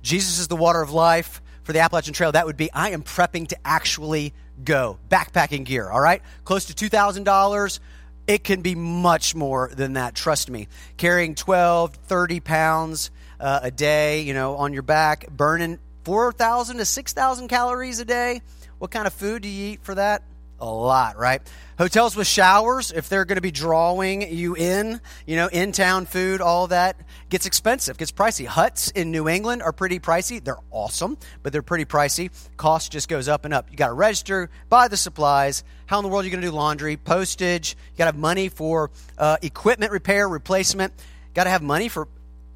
Jesus 0.03 0.39
is 0.41 0.49
the 0.49 0.57
water 0.57 0.83
of 0.83 0.91
life 0.91 1.41
for 1.65 1.73
the 1.73 1.81
Appalachian 1.81 2.15
Trail, 2.15 2.33
that 2.33 2.47
would 2.47 2.57
be 2.57 2.73
I 2.73 2.91
am 2.91 3.03
prepping 3.03 3.49
to 3.49 3.57
actually 3.65 4.33
go. 4.63 4.99
Backpacking 5.09 5.65
gear, 5.65 5.91
all 5.91 6.01
right? 6.01 6.23
Close 6.45 6.67
to 6.67 6.75
$2,000. 6.75 7.81
It 8.27 8.45
can 8.45 8.63
be 8.63 8.75
much 8.75 9.35
more 9.35 9.71
than 9.75 9.95
that, 9.95 10.15
trust 10.15 10.49
me. 10.49 10.69
Carrying 10.97 11.35
12, 11.35 11.95
30 11.95 12.41
pounds 12.41 13.11
uh, 13.41 13.61
a 13.63 13.71
day, 13.71 14.23
you 14.23 14.33
know, 14.33 14.57
on 14.57 14.73
your 14.73 14.83
back, 14.83 15.29
burning 15.29 15.79
4,000 16.05 16.79
to 16.79 16.85
6,000 16.85 17.49
calories 17.49 17.99
a 17.99 18.05
day. 18.05 18.41
What 18.79 18.91
kind 18.91 19.07
of 19.07 19.13
food 19.13 19.43
do 19.43 19.49
you 19.49 19.73
eat 19.73 19.81
for 19.83 19.95
that? 19.95 20.23
A 20.61 20.67
lot, 20.67 21.19
right? 21.19 21.43
Hotels 21.79 22.15
with 22.15 22.29
showers, 22.29 22.93
if 22.93 23.09
they're 23.09 23.25
going 23.25 23.37
to 23.37 23.43
be 23.43 23.51
drawing 23.51 24.33
you 24.33 24.55
in, 24.55 25.01
you 25.27 25.35
know, 25.35 25.49
in 25.49 25.73
town 25.73 26.07
food, 26.07 26.41
all 26.41 26.69
that 26.69 26.97
gets 27.29 27.47
expensive, 27.47 27.99
gets 27.99 28.13
pricey. 28.13 28.47
Huts 28.47 28.91
in 28.91 29.11
New 29.11 29.29
England 29.29 29.63
are 29.63 29.73
pretty 29.73 29.99
pricey. 29.99 30.43
They're 30.43 30.61
awesome, 30.71 31.19
but 31.43 31.53
they're 31.53 31.63
pretty 31.63 31.85
pricey. 31.85 32.31
Cost 32.57 32.93
just 32.93 33.09
goes 33.09 33.29
up 33.29 33.45
and 33.45 33.53
up. 33.53 33.71
You 33.71 33.77
got 33.77 33.89
to 33.89 33.93
register, 33.93 34.51
buy 34.69 34.87
the 34.87 34.97
supplies. 34.97 35.65
How 35.87 35.99
in 35.99 36.05
the 36.05 36.09
world 36.09 36.23
are 36.23 36.27
you 36.27 36.31
going 36.31 36.43
to 36.43 36.49
do 36.49 36.55
laundry? 36.55 36.97
Postage. 36.97 37.77
You 37.93 37.99
got 37.99 38.05
to 38.05 38.13
have 38.13 38.19
money 38.19 38.49
for 38.49 38.93
uh, 39.19 39.39
equipment 39.43 39.91
repair, 39.91 40.29
replacement. 40.29 40.93
Got 41.35 41.45
to 41.45 41.51
have 41.51 41.63
money 41.63 41.89
for 41.89 42.07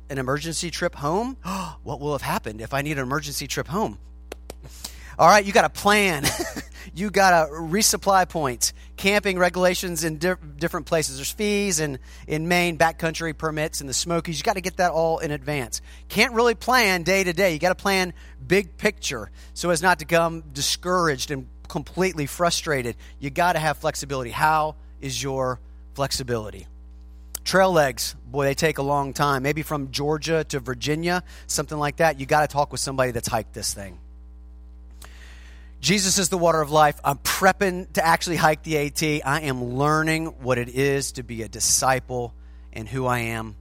an 0.08 0.18
emergency 0.18 0.70
trip 0.70 0.94
home. 0.94 1.36
what 1.82 1.98
will 1.98 2.12
have 2.12 2.22
happened 2.22 2.60
if 2.60 2.72
I 2.72 2.82
need 2.82 2.92
an 2.92 3.02
emergency 3.02 3.48
trip 3.48 3.66
home? 3.66 3.98
All 5.18 5.26
right, 5.26 5.44
you 5.44 5.52
got 5.52 5.64
a 5.64 5.70
plan. 5.70 6.24
you 6.98 7.10
got 7.10 7.30
to 7.30 7.52
resupply 7.52 8.28
points, 8.28 8.72
camping 8.96 9.38
regulations 9.38 10.02
in 10.02 10.18
di- 10.18 10.34
different 10.56 10.86
places. 10.86 11.16
There's 11.16 11.30
fees 11.30 11.78
in, 11.78 11.98
in 12.26 12.48
Maine, 12.48 12.76
backcountry 12.76 13.36
permits 13.36 13.80
in 13.80 13.86
the 13.86 13.94
Smokies. 13.94 14.38
You 14.38 14.44
got 14.44 14.54
to 14.54 14.60
get 14.60 14.78
that 14.78 14.90
all 14.90 15.18
in 15.18 15.30
advance. 15.30 15.80
Can't 16.08 16.34
really 16.34 16.54
plan 16.54 17.04
day 17.04 17.22
to 17.22 17.32
day. 17.32 17.52
You 17.52 17.58
got 17.58 17.76
to 17.76 17.82
plan 17.82 18.14
big 18.44 18.76
picture 18.76 19.30
so 19.54 19.70
as 19.70 19.80
not 19.80 20.00
to 20.00 20.04
come 20.04 20.42
discouraged 20.52 21.30
and 21.30 21.46
completely 21.68 22.26
frustrated. 22.26 22.96
You 23.20 23.30
got 23.30 23.52
to 23.52 23.60
have 23.60 23.78
flexibility. 23.78 24.30
How 24.30 24.74
is 25.00 25.22
your 25.22 25.60
flexibility? 25.94 26.66
Trail 27.44 27.72
legs, 27.72 28.14
boy, 28.26 28.44
they 28.44 28.54
take 28.54 28.78
a 28.78 28.82
long 28.82 29.12
time. 29.12 29.42
Maybe 29.42 29.62
from 29.62 29.90
Georgia 29.90 30.44
to 30.44 30.60
Virginia, 30.60 31.22
something 31.46 31.78
like 31.78 31.96
that. 31.96 32.18
You 32.20 32.26
got 32.26 32.42
to 32.42 32.48
talk 32.48 32.72
with 32.72 32.80
somebody 32.80 33.12
that's 33.12 33.28
hiked 33.28 33.54
this 33.54 33.72
thing. 33.72 33.98
Jesus 35.80 36.18
is 36.18 36.28
the 36.28 36.38
water 36.38 36.60
of 36.60 36.72
life. 36.72 37.00
I'm 37.04 37.18
prepping 37.18 37.92
to 37.92 38.04
actually 38.04 38.36
hike 38.36 38.64
the 38.64 38.78
AT. 38.78 39.02
I 39.02 39.42
am 39.42 39.74
learning 39.74 40.26
what 40.26 40.58
it 40.58 40.68
is 40.68 41.12
to 41.12 41.22
be 41.22 41.42
a 41.42 41.48
disciple 41.48 42.34
and 42.72 42.88
who 42.88 43.06
I 43.06 43.20
am 43.20 43.54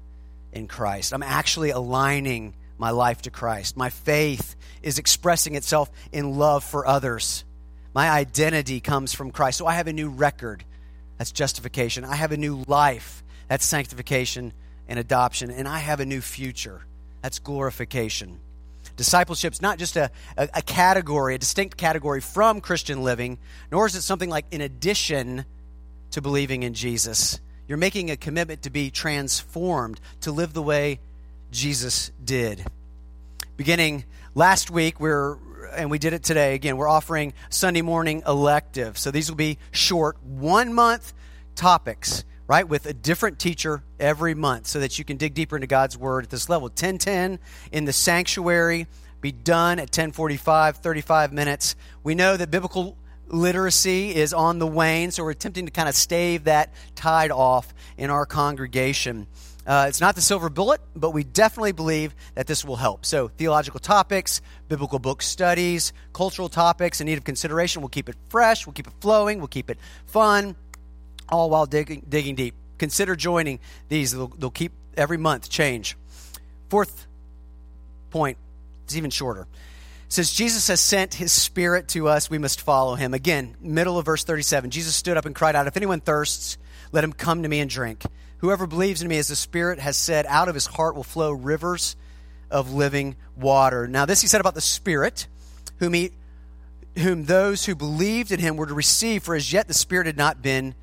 in 0.51 0.67
Christ. 0.67 1.13
I'm 1.13 1.23
actually 1.23 1.69
aligning 1.69 2.55
my 2.77 2.89
life 2.89 3.23
to 3.23 3.31
Christ. 3.31 3.77
My 3.77 3.89
faith 3.89 4.55
is 4.81 4.97
expressing 4.97 5.55
itself 5.55 5.91
in 6.11 6.37
love 6.37 6.63
for 6.63 6.87
others. 6.87 7.43
My 7.93 8.09
identity 8.09 8.79
comes 8.79 9.13
from 9.13 9.31
Christ. 9.31 9.59
So 9.59 9.67
I 9.67 9.73
have 9.73 9.87
a 9.87 9.93
new 9.93 10.09
record. 10.09 10.63
That's 11.17 11.31
justification. 11.31 12.03
I 12.03 12.15
have 12.15 12.31
a 12.31 12.37
new 12.37 12.63
life. 12.67 13.23
That's 13.47 13.65
sanctification 13.65 14.53
and 14.87 14.99
adoption. 14.99 15.51
And 15.51 15.67
I 15.67 15.79
have 15.79 15.99
a 15.99 16.05
new 16.05 16.21
future. 16.21 16.81
That's 17.21 17.39
glorification. 17.39 18.39
Discipleship 18.97 19.53
is 19.53 19.61
not 19.61 19.77
just 19.77 19.95
a, 19.95 20.11
a, 20.37 20.49
a, 20.55 20.61
category, 20.61 21.35
a 21.35 21.37
distinct 21.37 21.77
category 21.77 22.19
from 22.19 22.59
Christian 22.59 23.03
living, 23.03 23.37
nor 23.71 23.85
is 23.85 23.95
it 23.95 24.01
something 24.01 24.29
like 24.29 24.45
in 24.51 24.59
addition 24.59 25.45
to 26.11 26.21
believing 26.21 26.63
in 26.63 26.73
Jesus. 26.73 27.39
You're 27.67 27.77
making 27.77 28.09
a 28.09 28.17
commitment 28.17 28.63
to 28.63 28.69
be 28.69 28.89
transformed, 28.89 30.01
to 30.21 30.31
live 30.31 30.53
the 30.53 30.63
way 30.63 30.99
Jesus 31.51 32.11
did. 32.23 32.65
Beginning 33.55 34.03
last 34.35 34.71
week, 34.71 34.99
we're 34.99 35.37
and 35.75 35.91
we 35.91 35.99
did 35.99 36.13
it 36.13 36.23
today 36.23 36.55
again. 36.55 36.77
We're 36.77 36.87
offering 36.87 37.33
Sunday 37.49 37.81
morning 37.81 38.23
elective. 38.25 38.97
So 38.97 39.11
these 39.11 39.29
will 39.29 39.37
be 39.37 39.57
short, 39.71 40.17
one 40.23 40.73
month 40.73 41.13
topics, 41.55 42.23
right, 42.47 42.67
with 42.67 42.85
a 42.85 42.93
different 42.93 43.39
teacher 43.39 43.83
every 43.99 44.33
month 44.33 44.67
so 44.67 44.79
that 44.79 44.97
you 44.97 45.05
can 45.05 45.17
dig 45.17 45.33
deeper 45.33 45.55
into 45.55 45.67
God's 45.67 45.97
Word 45.97 46.23
at 46.23 46.29
this 46.29 46.49
level. 46.49 46.67
1010 46.67 47.39
in 47.71 47.85
the 47.85 47.93
sanctuary, 47.93 48.87
be 49.19 49.31
done 49.31 49.79
at 49.79 49.89
1045, 49.89 50.77
35 50.77 51.33
minutes. 51.33 51.75
We 52.03 52.15
know 52.15 52.37
that 52.37 52.49
biblical 52.49 52.97
literacy 53.27 54.15
is 54.15 54.33
on 54.33 54.59
the 54.59 54.67
wane, 54.67 55.11
so 55.11 55.23
we're 55.23 55.31
attempting 55.31 55.65
to 55.65 55.71
kind 55.71 55.89
of 55.89 55.95
stave 55.95 56.45
that 56.45 56.73
tide 56.95 57.31
off 57.31 57.73
in 57.97 58.09
our 58.09 58.25
congregation. 58.25 59.27
Uh, 59.65 59.87
it's 59.89 59.99
not 59.99 60.15
the 60.15 60.21
silver 60.21 60.49
bullet, 60.49 60.79
but 60.95 61.11
we 61.11 61.25
definitely 61.25 61.73
believe 61.73 62.15
that 62.35 62.47
this 62.47 62.63
will 62.63 62.77
help. 62.77 63.05
So, 63.05 63.27
theological 63.27 63.81
topics, 63.81 64.39
biblical 64.69 64.97
book 64.97 65.21
studies, 65.21 65.91
cultural 66.13 66.47
topics 66.47 67.01
in 67.01 67.07
need 67.07 67.17
of 67.17 67.25
consideration. 67.25 67.81
We'll 67.81 67.89
keep 67.89 68.07
it 68.07 68.15
fresh, 68.29 68.65
we'll 68.65 68.73
keep 68.73 68.87
it 68.87 68.93
flowing, 69.01 69.39
we'll 69.39 69.49
keep 69.49 69.69
it 69.69 69.77
fun, 70.05 70.55
all 71.29 71.49
while 71.49 71.65
digging, 71.65 72.05
digging 72.07 72.35
deep. 72.35 72.55
Consider 72.77 73.15
joining 73.15 73.59
these, 73.89 74.11
they'll, 74.11 74.27
they'll 74.27 74.49
keep 74.51 74.71
every 74.95 75.17
month 75.17 75.49
change. 75.49 75.97
Fourth 76.69 77.07
point, 78.09 78.37
it's 78.85 78.95
even 78.95 79.09
shorter. 79.09 79.47
Since 80.09 80.33
Jesus 80.33 80.67
has 80.69 80.79
sent 80.79 81.13
his 81.13 81.33
spirit 81.33 81.89
to 81.89 82.07
us, 82.07 82.29
we 82.29 82.37
must 82.37 82.61
follow 82.61 82.95
him. 82.95 83.13
Again, 83.13 83.57
middle 83.59 83.97
of 83.97 84.05
verse 84.05 84.23
37, 84.23 84.69
Jesus 84.69 84.95
stood 84.95 85.17
up 85.17 85.25
and 85.25 85.35
cried 85.35 85.55
out, 85.55 85.67
If 85.67 85.75
anyone 85.75 85.99
thirsts, 85.99 86.57
let 86.91 87.03
him 87.03 87.11
come 87.11 87.43
to 87.43 87.49
me 87.49 87.59
and 87.59 87.69
drink. 87.69 88.03
Whoever 88.37 88.67
believes 88.67 89.01
in 89.01 89.07
me, 89.07 89.17
as 89.17 89.27
the 89.27 89.35
Spirit 89.35 89.79
has 89.79 89.97
said, 89.97 90.25
out 90.27 90.47
of 90.47 90.53
his 90.53 90.65
heart 90.65 90.95
will 90.95 91.03
flow 91.03 91.31
rivers 91.31 91.95
of 92.49 92.73
living 92.73 93.15
water. 93.35 93.87
Now, 93.87 94.05
this 94.05 94.21
he 94.21 94.27
said 94.27 94.39
about 94.39 94.55
the 94.55 94.61
Spirit, 94.61 95.27
whom, 95.79 95.93
he, 95.93 96.11
whom 96.97 97.25
those 97.25 97.65
who 97.65 97.75
believed 97.75 98.31
in 98.31 98.39
him 98.39 98.55
were 98.55 98.67
to 98.67 98.73
receive, 98.73 99.23
for 99.23 99.35
as 99.35 99.51
yet 99.51 99.67
the 99.67 99.73
Spirit 99.73 100.07
had 100.07 100.17
not 100.17 100.41
been 100.41 100.75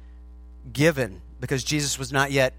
given, 0.73 1.21
because 1.41 1.65
Jesus 1.65 1.99
was 1.99 2.13
not 2.13 2.33
yet 2.33 2.55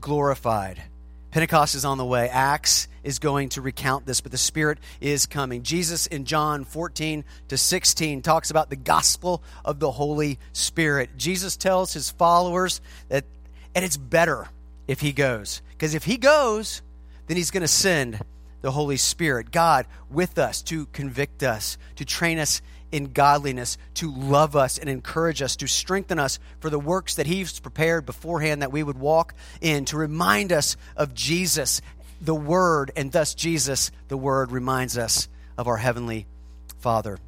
glorified. 0.00 0.82
Pentecost 1.30 1.74
is 1.74 1.84
on 1.84 1.96
the 1.96 2.04
way. 2.04 2.28
Acts 2.28 2.88
is 3.02 3.18
going 3.18 3.48
to 3.50 3.62
recount 3.62 4.04
this, 4.04 4.20
but 4.20 4.32
the 4.32 4.38
Spirit 4.38 4.78
is 5.00 5.26
coming. 5.26 5.62
Jesus 5.62 6.06
in 6.06 6.26
John 6.26 6.64
14 6.64 7.24
to 7.48 7.56
16 7.56 8.20
talks 8.20 8.50
about 8.50 8.68
the 8.68 8.76
gospel 8.76 9.42
of 9.64 9.80
the 9.80 9.90
Holy 9.90 10.38
Spirit. 10.52 11.16
Jesus 11.16 11.56
tells 11.56 11.94
his 11.94 12.10
followers 12.10 12.80
that 13.08 13.24
and 13.74 13.84
it's 13.84 13.96
better 13.96 14.48
if 14.86 15.00
he 15.00 15.12
goes. 15.12 15.62
Because 15.70 15.94
if 15.94 16.04
he 16.04 16.18
goes, 16.18 16.82
then 17.26 17.36
he's 17.36 17.50
going 17.50 17.62
to 17.62 17.68
send 17.68 18.20
the 18.60 18.70
Holy 18.70 18.96
Spirit, 18.96 19.50
God 19.50 19.86
with 20.10 20.38
us 20.38 20.62
to 20.62 20.86
convict 20.86 21.42
us, 21.42 21.78
to 21.96 22.04
train 22.04 22.38
us 22.38 22.62
in 22.92 23.12
godliness, 23.12 23.78
to 23.94 24.12
love 24.12 24.54
us 24.54 24.78
and 24.78 24.88
encourage 24.88 25.42
us, 25.42 25.56
to 25.56 25.66
strengthen 25.66 26.18
us 26.18 26.38
for 26.60 26.70
the 26.70 26.78
works 26.78 27.16
that 27.16 27.26
He's 27.26 27.58
prepared 27.58 28.06
beforehand 28.06 28.62
that 28.62 28.70
we 28.70 28.82
would 28.82 28.98
walk 28.98 29.34
in, 29.60 29.84
to 29.86 29.96
remind 29.96 30.52
us 30.52 30.76
of 30.96 31.14
Jesus, 31.14 31.80
the 32.20 32.34
Word, 32.34 32.92
and 32.94 33.10
thus 33.10 33.34
Jesus, 33.34 33.90
the 34.08 34.16
Word, 34.16 34.52
reminds 34.52 34.96
us 34.96 35.28
of 35.58 35.66
our 35.66 35.78
Heavenly 35.78 36.26
Father 36.78 37.18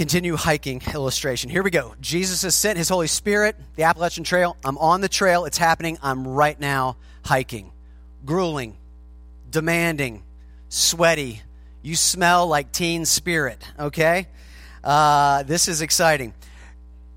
continue 0.00 0.34
hiking 0.34 0.80
illustration. 0.94 1.50
Here 1.50 1.62
we 1.62 1.70
go. 1.70 1.94
Jesus 2.00 2.40
has 2.40 2.54
sent 2.54 2.78
his 2.78 2.88
Holy 2.88 3.06
Spirit, 3.06 3.54
the 3.76 3.82
Appalachian 3.82 4.24
Trail. 4.24 4.56
I'm 4.64 4.78
on 4.78 5.02
the 5.02 5.10
trail. 5.10 5.44
It's 5.44 5.58
happening. 5.58 5.98
I'm 6.02 6.26
right 6.26 6.58
now 6.58 6.96
hiking. 7.22 7.70
Grueling, 8.24 8.78
demanding, 9.50 10.22
sweaty. 10.70 11.42
You 11.82 11.96
smell 11.96 12.46
like 12.46 12.72
teen 12.72 13.04
spirit, 13.04 13.62
okay? 13.78 14.26
Uh, 14.84 15.42
this 15.44 15.68
is 15.68 15.80
exciting. 15.80 16.34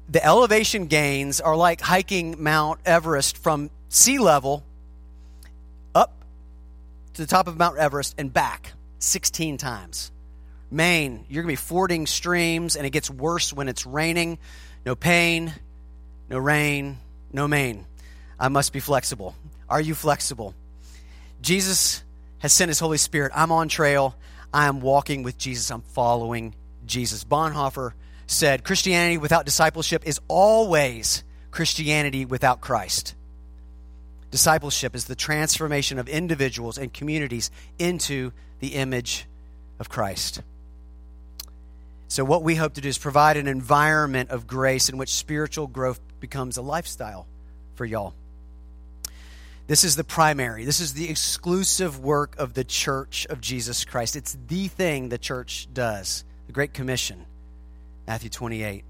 The 0.09 0.23
elevation 0.23 0.87
gains 0.87 1.41
are 1.41 1.55
like 1.55 1.81
hiking 1.81 2.41
Mount 2.43 2.79
Everest 2.85 3.37
from 3.37 3.69
sea 3.89 4.19
level 4.19 4.63
up 5.93 6.13
to 7.13 7.21
the 7.21 7.27
top 7.27 7.47
of 7.47 7.57
Mount 7.57 7.77
Everest 7.77 8.15
and 8.17 8.31
back 8.31 8.73
16 8.99 9.57
times. 9.57 10.11
Maine, 10.71 11.25
you're 11.29 11.43
going 11.43 11.55
to 11.55 11.61
be 11.61 11.67
fording 11.67 12.07
streams, 12.07 12.75
and 12.75 12.85
it 12.85 12.89
gets 12.89 13.09
worse 13.09 13.53
when 13.53 13.69
it's 13.69 13.85
raining. 13.85 14.39
No 14.85 14.95
pain, 14.95 15.53
no 16.29 16.39
rain, 16.39 16.97
no 17.31 17.47
Maine. 17.47 17.85
I 18.39 18.47
must 18.47 18.73
be 18.73 18.79
flexible. 18.79 19.35
Are 19.69 19.79
you 19.79 19.93
flexible? 19.93 20.55
Jesus 21.41 22.03
has 22.39 22.51
sent 22.53 22.69
his 22.69 22.79
Holy 22.79 22.97
Spirit. 22.97 23.31
I'm 23.35 23.51
on 23.51 23.67
trail. 23.67 24.15
I 24.53 24.67
am 24.67 24.81
walking 24.81 25.23
with 25.23 25.37
Jesus. 25.37 25.71
I'm 25.71 25.81
following 25.81 26.53
Jesus. 26.85 27.23
Bonhoeffer 27.23 27.93
said 28.27 28.63
Christianity 28.63 29.17
without 29.17 29.45
discipleship 29.45 30.03
is 30.05 30.19
always 30.27 31.23
Christianity 31.51 32.25
without 32.25 32.61
Christ. 32.61 33.15
Discipleship 34.31 34.95
is 34.95 35.05
the 35.05 35.15
transformation 35.15 35.99
of 35.99 36.07
individuals 36.07 36.77
and 36.77 36.91
communities 36.91 37.51
into 37.77 38.31
the 38.59 38.69
image 38.69 39.27
of 39.79 39.89
Christ. 39.89 40.41
So, 42.07 42.23
what 42.23 42.43
we 42.43 42.55
hope 42.55 42.73
to 42.75 42.81
do 42.81 42.89
is 42.89 42.97
provide 42.97 43.37
an 43.37 43.47
environment 43.47 44.29
of 44.29 44.47
grace 44.47 44.89
in 44.89 44.97
which 44.97 45.13
spiritual 45.13 45.67
growth 45.67 45.99
becomes 46.19 46.57
a 46.57 46.61
lifestyle 46.61 47.27
for 47.75 47.85
y'all. 47.85 48.13
This 49.65 49.85
is 49.85 49.95
the 49.95 50.03
primary, 50.03 50.65
this 50.65 50.81
is 50.81 50.93
the 50.93 51.09
exclusive 51.09 51.99
work 51.99 52.35
of 52.37 52.53
the 52.53 52.65
church 52.65 53.25
of 53.29 53.39
Jesus 53.39 53.85
Christ. 53.85 54.17
It's 54.17 54.37
the 54.47 54.67
thing 54.67 55.07
the 55.07 55.17
church 55.17 55.67
does. 55.73 56.25
The 56.47 56.53
Great 56.53 56.73
Commission, 56.73 57.25
Matthew 58.05 58.29
28. 58.29 58.83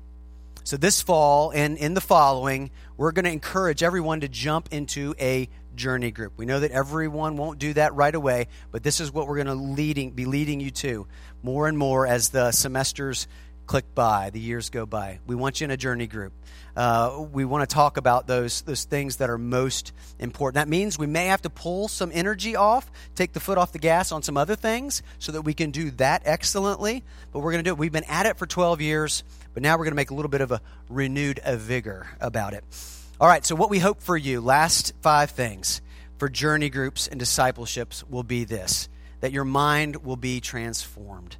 So, 0.64 0.78
this 0.78 1.02
fall 1.02 1.52
and 1.52 1.78
in 1.78 1.94
the 1.94 2.02
following, 2.02 2.72
we're 2.98 3.12
going 3.12 3.26
to 3.26 3.32
encourage 3.32 3.84
everyone 3.84 4.22
to 4.22 4.28
jump 4.28 4.70
into 4.72 5.14
a 5.20 5.48
journey 5.76 6.10
group. 6.10 6.34
We 6.38 6.46
know 6.46 6.60
that 6.62 6.72
everyone 6.72 7.38
won't 7.38 7.60
do 7.60 7.74
that 7.74 7.94
right 7.94 8.14
away, 8.14 8.48
but 8.72 8.82
this 8.82 9.00
is 9.00 9.12
what 9.12 9.28
we're 9.28 9.44
going 9.44 9.48
to 9.48 9.56
leading, 9.56 10.12
be 10.12 10.26
leading 10.26 10.60
you 10.60 10.72
to 10.72 11.06
more 11.44 11.68
and 11.68 11.78
more 11.78 12.08
as 12.08 12.30
the 12.30 12.52
semesters 12.52 13.28
click 13.66 13.96
by, 13.96 14.30
the 14.30 14.40
years 14.40 14.70
go 14.70 14.86
by. 14.86 15.20
We 15.26 15.36
want 15.36 15.62
you 15.62 15.66
in 15.66 15.72
a 15.72 15.78
journey 15.78 16.08
group. 16.08 16.34
Uh, 16.76 17.26
we 17.32 17.46
want 17.46 17.68
to 17.68 17.74
talk 17.74 17.98
about 17.98 18.26
those 18.28 18.62
those 18.62 18.84
things 18.84 19.18
that 19.18 19.30
are 19.30 19.38
most 19.38 19.94
important. 20.20 20.56
That 20.56 20.68
means 20.68 20.98
we 20.98 21.08
may 21.08 21.28
have 21.28 21.42
to 21.44 21.50
pull 21.50 21.88
some 21.88 22.12
energy 22.14 22.56
off, 22.56 22.90
take 23.16 23.34
the 23.34 23.40
foot 23.40 23.58
off 23.58 23.72
the 23.72 23.80
gas 23.80 24.12
on 24.12 24.24
some 24.24 24.38
other 24.38 24.56
things, 24.56 25.04
so 25.20 25.32
that 25.34 25.44
we 25.44 25.54
can 25.54 25.72
do 25.72 25.92
that 25.92 26.24
excellently. 26.26 27.04
But 27.32 27.40
we're 27.40 27.52
going 27.52 27.64
to 27.64 27.70
do 27.70 27.74
it. 27.74 27.78
We've 27.78 27.92
been 27.92 28.04
at 28.06 28.26
it 28.26 28.38
for 28.38 28.46
12 28.48 28.82
years, 28.82 29.24
but 29.54 29.62
now 29.62 29.74
we're 29.74 29.86
going 29.86 29.92
to 29.92 29.96
make 29.96 30.12
a 30.12 30.16
little 30.16 30.30
bit 30.30 30.42
of 30.42 30.52
a 30.52 30.62
renewed 30.90 31.40
a 31.44 31.56
vigor 31.58 32.08
about 32.20 32.54
it. 32.54 32.64
All 33.20 33.28
right, 33.28 33.46
so 33.46 33.56
what 33.56 33.70
we 33.70 33.80
hope 33.80 34.02
for 34.02 34.18
you, 34.18 34.42
last 34.42 34.94
five 35.02 35.30
things 35.32 35.82
for 36.18 36.28
journey 36.28 36.70
groups 36.70 37.08
and 37.08 37.20
discipleships 37.20 38.04
will 38.10 38.24
be 38.24 38.44
this 38.44 38.90
that 39.22 39.32
your 39.32 39.46
mind 39.46 40.04
will 40.04 40.18
be 40.18 40.42
transformed 40.42 41.38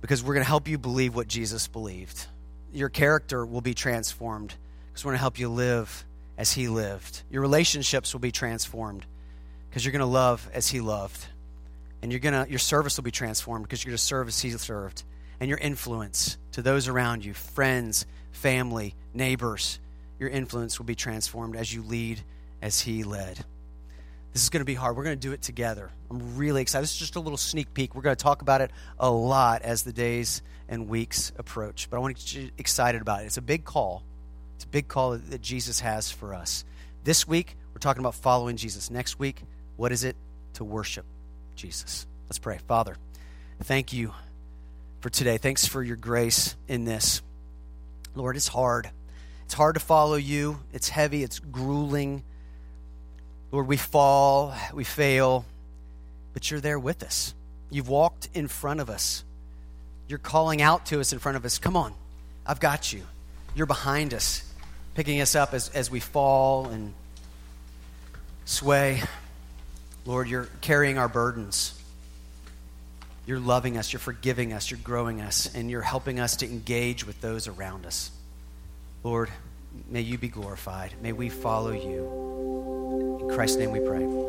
because 0.00 0.22
we're 0.22 0.34
going 0.34 0.44
to 0.44 0.48
help 0.48 0.68
you 0.68 0.78
believe 0.78 1.14
what 1.14 1.28
Jesus 1.28 1.68
believed. 1.68 2.26
Your 2.72 2.88
character 2.88 3.44
will 3.44 3.60
be 3.60 3.74
transformed 3.74 4.54
because 4.88 5.04
we're 5.04 5.10
going 5.10 5.18
to 5.18 5.22
help 5.22 5.38
you 5.38 5.48
live 5.48 6.04
as 6.36 6.52
he 6.52 6.68
lived. 6.68 7.22
Your 7.30 7.42
relationships 7.42 8.12
will 8.12 8.20
be 8.20 8.32
transformed 8.32 9.06
because 9.68 9.84
you're 9.84 9.92
going 9.92 10.00
to 10.00 10.06
love 10.06 10.48
as 10.52 10.68
he 10.68 10.80
loved. 10.80 11.26
And 12.00 12.12
you're 12.12 12.20
to 12.20 12.46
your 12.48 12.60
service 12.60 12.96
will 12.96 13.04
be 13.04 13.10
transformed 13.10 13.64
because 13.64 13.84
you're 13.84 13.90
going 13.90 13.98
to 13.98 14.04
serve 14.04 14.28
as 14.28 14.38
he 14.40 14.50
served. 14.50 15.02
And 15.40 15.48
your 15.48 15.58
influence 15.58 16.36
to 16.52 16.62
those 16.62 16.88
around 16.88 17.24
you, 17.24 17.34
friends, 17.34 18.06
family, 18.30 18.94
neighbors, 19.14 19.78
your 20.18 20.28
influence 20.28 20.78
will 20.78 20.86
be 20.86 20.94
transformed 20.94 21.56
as 21.56 21.72
you 21.72 21.82
lead 21.82 22.20
as 22.60 22.80
He 22.80 23.04
led. 23.04 23.44
This 24.32 24.42
is 24.42 24.50
going 24.50 24.60
to 24.60 24.66
be 24.66 24.74
hard. 24.74 24.96
We're 24.96 25.04
going 25.04 25.18
to 25.18 25.26
do 25.26 25.32
it 25.32 25.42
together. 25.42 25.90
I'm 26.10 26.36
really 26.36 26.62
excited. 26.62 26.82
This 26.82 26.92
is 26.92 26.98
just 26.98 27.16
a 27.16 27.20
little 27.20 27.38
sneak 27.38 27.74
peek. 27.74 27.94
We're 27.94 28.02
going 28.02 28.16
to 28.16 28.22
talk 28.22 28.42
about 28.42 28.60
it 28.60 28.70
a 28.98 29.10
lot 29.10 29.62
as 29.62 29.82
the 29.82 29.92
days 29.92 30.42
and 30.68 30.88
weeks 30.88 31.32
approach. 31.38 31.88
But 31.90 31.96
I 31.96 32.00
want 32.00 32.16
to 32.16 32.22
get 32.24 32.42
you 32.42 32.50
excited 32.58 33.00
about 33.00 33.22
it. 33.22 33.26
It's 33.26 33.36
a 33.36 33.42
big 33.42 33.64
call. 33.64 34.02
It's 34.56 34.64
a 34.64 34.68
big 34.68 34.88
call 34.88 35.16
that 35.16 35.40
Jesus 35.40 35.80
has 35.80 36.10
for 36.10 36.34
us. 36.34 36.64
This 37.04 37.26
week, 37.26 37.56
we're 37.72 37.78
talking 37.78 38.00
about 38.00 38.14
following 38.14 38.56
Jesus. 38.56 38.90
Next 38.90 39.18
week, 39.18 39.42
what 39.76 39.92
is 39.92 40.04
it 40.04 40.16
to 40.54 40.64
worship 40.64 41.06
Jesus? 41.56 42.06
Let's 42.28 42.38
pray. 42.38 42.58
Father, 42.66 42.96
thank 43.62 43.92
you 43.92 44.12
for 45.00 45.10
today. 45.10 45.38
Thanks 45.38 45.66
for 45.66 45.82
your 45.82 45.96
grace 45.96 46.56
in 46.66 46.84
this. 46.84 47.22
Lord, 48.14 48.36
it's 48.36 48.48
hard. 48.48 48.90
It's 49.44 49.54
hard 49.54 49.74
to 49.74 49.80
follow 49.80 50.16
you. 50.16 50.60
It's 50.72 50.88
heavy. 50.88 51.22
It's 51.22 51.38
grueling. 51.38 52.24
Lord, 53.50 53.66
we 53.66 53.76
fall, 53.76 54.54
we 54.74 54.84
fail, 54.84 55.44
but 56.34 56.50
you're 56.50 56.60
there 56.60 56.78
with 56.78 57.02
us. 57.02 57.34
You've 57.70 57.88
walked 57.88 58.28
in 58.34 58.48
front 58.48 58.80
of 58.80 58.90
us. 58.90 59.24
You're 60.06 60.18
calling 60.18 60.62
out 60.62 60.86
to 60.86 61.00
us 61.00 61.12
in 61.12 61.18
front 61.18 61.36
of 61.36 61.44
us. 61.44 61.58
Come 61.58 61.76
on, 61.76 61.94
I've 62.46 62.60
got 62.60 62.92
you. 62.92 63.02
You're 63.54 63.66
behind 63.66 64.14
us, 64.14 64.42
picking 64.94 65.20
us 65.20 65.34
up 65.34 65.54
as, 65.54 65.68
as 65.70 65.90
we 65.90 66.00
fall 66.00 66.66
and 66.66 66.92
sway. 68.44 69.02
Lord, 70.04 70.28
you're 70.28 70.48
carrying 70.60 70.98
our 70.98 71.08
burdens. 71.08 71.74
You're 73.26 73.40
loving 73.40 73.76
us, 73.76 73.92
you're 73.92 74.00
forgiving 74.00 74.54
us, 74.54 74.70
you're 74.70 74.80
growing 74.82 75.20
us, 75.20 75.54
and 75.54 75.70
you're 75.70 75.82
helping 75.82 76.18
us 76.18 76.36
to 76.36 76.46
engage 76.46 77.06
with 77.06 77.20
those 77.20 77.46
around 77.46 77.84
us. 77.84 78.10
Lord, 79.04 79.30
may 79.90 80.00
you 80.00 80.16
be 80.16 80.28
glorified. 80.28 80.94
May 81.02 81.12
we 81.12 81.28
follow 81.28 81.72
you. 81.72 82.27
In 83.28 83.34
Christ's 83.34 83.58
name 83.58 83.72
we 83.72 83.80
pray. 83.80 84.28